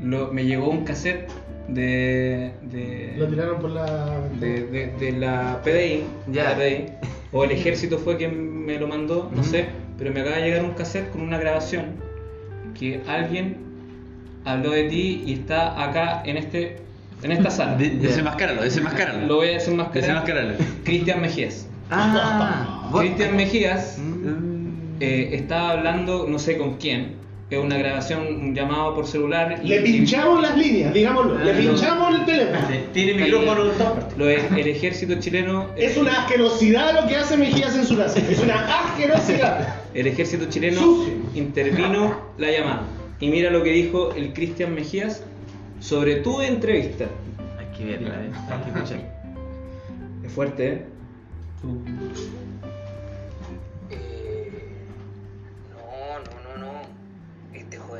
[0.00, 1.28] lo- me llegó un cassette
[1.68, 4.20] de, de, Lo tiraron por la.
[4.40, 6.50] de, de- de la PDI, Ya.
[6.50, 6.86] la PDI,
[7.32, 9.66] o el ejército fue quien me lo mandó, no sé,
[9.98, 11.86] pero me acaba de llegar un cassette con una grabación
[12.78, 13.56] que alguien
[14.44, 16.76] habló de ti y está acá en este
[17.22, 17.74] en esta sala.
[17.78, 19.26] De- Desenmascáralo, desenmascáralo.
[19.26, 20.00] Lo voy a desenmascarar.
[20.02, 20.54] Desenmascáralo.
[20.84, 21.66] Cristian Mejías.
[21.90, 24.96] Ah, Cristian Mejías Mm.
[25.00, 27.14] eh, estaba hablando, no sé con quién,
[27.50, 29.60] es una grabación, un llamado por celular.
[29.62, 31.38] y- Le pinchamos las líneas, digámoslo.
[31.38, 32.58] Le pinchamos el teléfono.
[32.92, 34.18] Tiene micrófono en todas partes.
[34.18, 35.66] Lo es- el ejército chileno.
[35.76, 38.20] Es una asquerosidad lo que hace Mejía censurarse.
[38.30, 39.76] Es una asquerosidad.
[39.94, 41.14] El ejército chileno Sucio.
[41.34, 42.82] intervino la llamada.
[43.20, 45.22] Y mira lo que dijo el Cristian Mejías
[45.80, 47.06] sobre tu entrevista.
[47.58, 48.30] Hay que verla, eh.
[48.50, 49.18] Hay que escuchar.
[50.24, 50.72] Es fuerte, ¿eh?
[50.72, 50.86] Eh,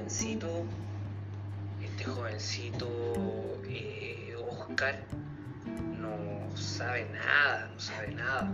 [0.08, 0.64] jovencito,
[1.84, 2.88] este jovencito,
[3.68, 4.96] eh, Oscar,
[6.00, 8.50] no sabe nada, no sabe nada.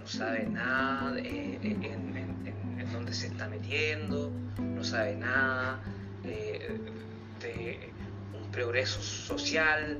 [0.00, 5.78] No sabe nada en, dónde se está metiendo, no sabe nada
[6.22, 6.78] de
[8.42, 9.98] un progreso social,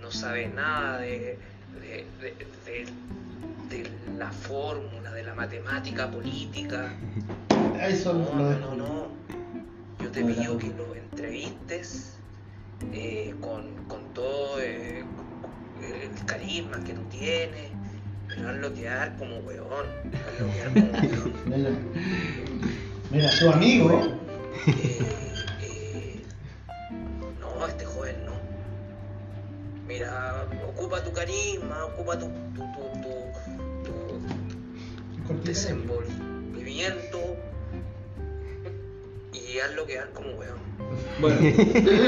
[0.00, 1.38] no sabe nada de-
[3.82, 6.92] de la fórmula, de la matemática política.
[7.80, 9.06] Eso No, no, no, no.
[10.02, 12.18] Yo te pido que lo entrevistes
[12.92, 15.04] eh, con, con todo eh,
[15.80, 17.70] el carisma que tú tienes,
[18.28, 19.86] pero hazlo quedar como weón.
[20.26, 21.32] Hazlo quedar como weón.
[21.46, 21.70] Mira,
[23.10, 24.00] mira, tu amigo.
[24.66, 24.98] Eh,
[25.62, 26.22] eh,
[27.40, 28.32] no, este joven no.
[29.86, 33.25] Mira, ocupa tu carisma, ocupa tu, tu, tu- tu
[35.44, 37.36] desenvolvimiento
[39.32, 40.56] y hazlo quedar como weón.
[41.20, 41.38] Bueno,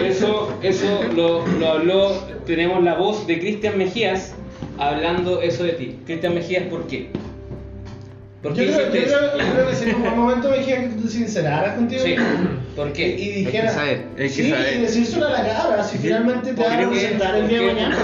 [0.07, 2.13] eso, eso lo, lo habló,
[2.47, 4.35] tenemos la voz de Cristian Mejías
[4.79, 5.99] hablando eso de ti.
[6.07, 7.11] Cristian Mejías, ¿por qué?
[8.43, 9.17] ¿Por Yo creo, yo, hiciste eso?
[9.19, 12.15] creo, yo creo que si en un momento Mejía que tú te sinceraras contigo Sí,
[12.77, 13.09] ¿por y, qué?
[13.09, 13.75] y Hay que dijeras.
[13.75, 14.05] saber.
[14.17, 14.77] Hay que sí, saber.
[14.77, 17.67] y decírselo a la cara, si finalmente te ¿Por vas a presentar el día de
[17.67, 17.97] mañana.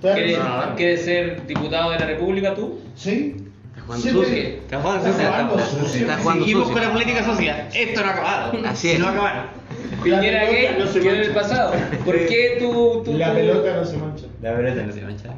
[0.00, 0.76] te vas a ¿Quieres, presentar.
[0.76, 2.80] quieres ser diputado de la República tú?
[2.94, 3.36] Sí.
[3.84, 4.36] Jugando Sí, sucio.
[4.36, 5.28] Está jugando Está sucio.
[5.28, 6.00] jugando sucio.
[6.00, 7.68] Está jugando Seguimos con la política social.
[7.74, 8.52] Esto no ha acabado.
[8.66, 8.98] Así es.
[8.98, 9.42] No ha acabado.
[10.02, 11.72] Piñera gay, no se en el pasado.
[12.04, 14.24] ¿Por qué tú, tú- La pelota no se mancha.
[14.42, 15.28] La pelota no se mancha.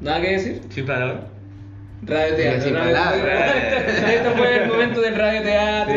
[0.00, 0.62] ¿Nada que decir?
[0.70, 1.26] Sin palabra.
[2.02, 2.62] Radio teatro.
[2.62, 3.54] Sin radio- palabras.
[4.10, 5.94] Esto fue el momento del radio teatro.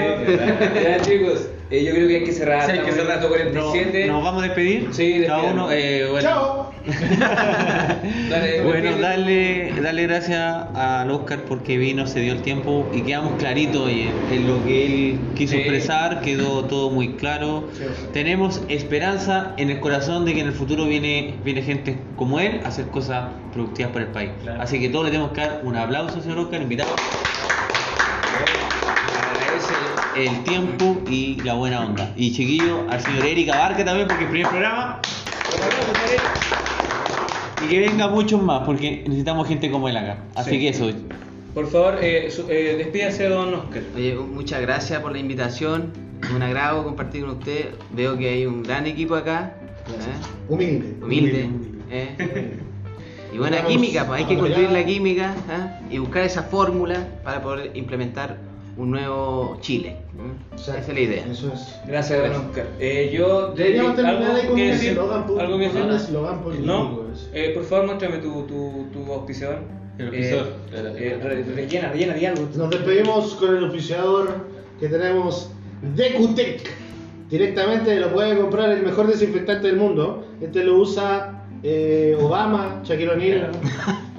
[0.84, 2.66] Ya chicos, eh, yo creo que hay que cerrar.
[2.66, 3.24] Sí, hay que cerrar.
[3.24, 4.06] el minuto 47.
[4.08, 4.90] ¿Nos vamos a despedir?
[4.92, 5.72] Sí, Cada uno.
[5.72, 6.28] eh, bueno.
[6.28, 6.63] Chao.
[8.30, 13.34] Dale, Bueno, darle, darle gracias al Oscar porque vino, se dio el tiempo y quedamos
[13.40, 15.60] claritos en, en lo que él quiso Sí.
[15.60, 17.70] expresar, quedó todo muy claro.
[18.12, 22.60] Tenemos esperanza en el corazón de que en el futuro viene, viene gente como él
[22.66, 24.32] a hacer cosas productivas para el país.
[24.60, 26.96] Así que todos le tenemos que dar un aplauso, señor Oscar, invitado.
[29.32, 29.74] Agradece
[30.18, 32.10] el tiempo y la buena onda.
[32.16, 35.00] Y chiquillo, al señor Erika Barca también porque es el primer programa.
[37.64, 40.18] Y que venga muchos más, porque necesitamos gente como él acá.
[40.36, 40.60] Así Sí.
[40.60, 40.90] que eso.
[41.54, 43.84] Por favor, eh, su- eh, despídase, don Oscar.
[43.96, 45.92] Oye, muchas gracias por la invitación.
[46.36, 47.70] Un agrado compartir con usted.
[47.92, 49.56] Veo que hay un gran equipo acá.
[49.88, 50.50] ¿eh?
[50.50, 50.96] Humilde.
[51.04, 51.50] Humilde.
[51.92, 52.58] ¿eh?
[53.34, 55.86] Y buena Vamos química, pues hay que construir la química ¿eh?
[55.96, 58.38] y buscar esa fórmula para poder implementar
[58.78, 59.90] un nuevo Chile.
[59.90, 60.56] ¿eh?
[60.56, 61.26] Esa es la idea.
[61.30, 61.76] Eso es.
[61.88, 62.68] Gracias, don Oscar.
[62.80, 65.82] Eh, yo Deberíamos terminar ahí algo con un decir, eslogan algo que con decir.
[65.84, 67.30] un eslogan político, No, eso.
[67.34, 69.60] eh, por favor, muéstrame tu, tu, tu auspiciador.
[69.98, 70.48] El auspiciador.
[70.74, 72.48] Eh, eh, re- rellena, rellena, di algo.
[72.56, 74.46] Nos despedimos con el oficiador
[74.80, 75.52] que tenemos
[75.96, 76.70] de Cutec.
[77.30, 80.28] Directamente lo puede comprar el mejor desinfectante del mundo.
[80.42, 83.52] Este lo usa eh, Obama, Shaquille O'Neal.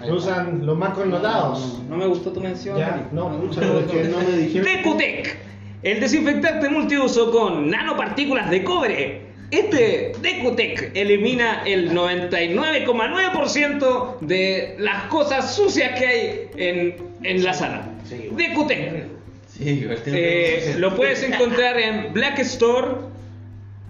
[0.06, 1.80] Lo usan los más connotados.
[1.88, 2.76] No me gustó tu mención.
[2.76, 4.66] Ya, no, pero es que no me dijeron.
[4.66, 5.36] Decutec,
[5.82, 9.23] el desinfectante multiuso con nanopartículas de cobre.
[9.50, 17.88] Este Decutec elimina el 99,9% de las cosas sucias que hay en, en la sala.
[18.32, 19.04] Decutec.
[19.48, 22.88] Sí, Eh, lo puedes encontrar en Black Store,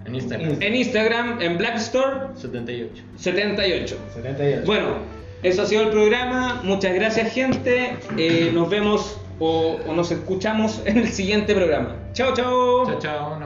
[0.05, 0.57] en Instagram.
[0.61, 3.03] en Instagram, en Black Store 78.
[3.17, 3.97] 78.
[4.15, 4.63] 78.
[4.67, 4.99] Bueno,
[5.43, 6.61] eso ha sido el programa.
[6.65, 7.97] Muchas gracias, gente.
[8.19, 11.97] Eh, nos vemos o, o nos escuchamos en el siguiente programa.
[12.13, 12.85] Chao, chao.
[12.87, 13.39] Chao, chao.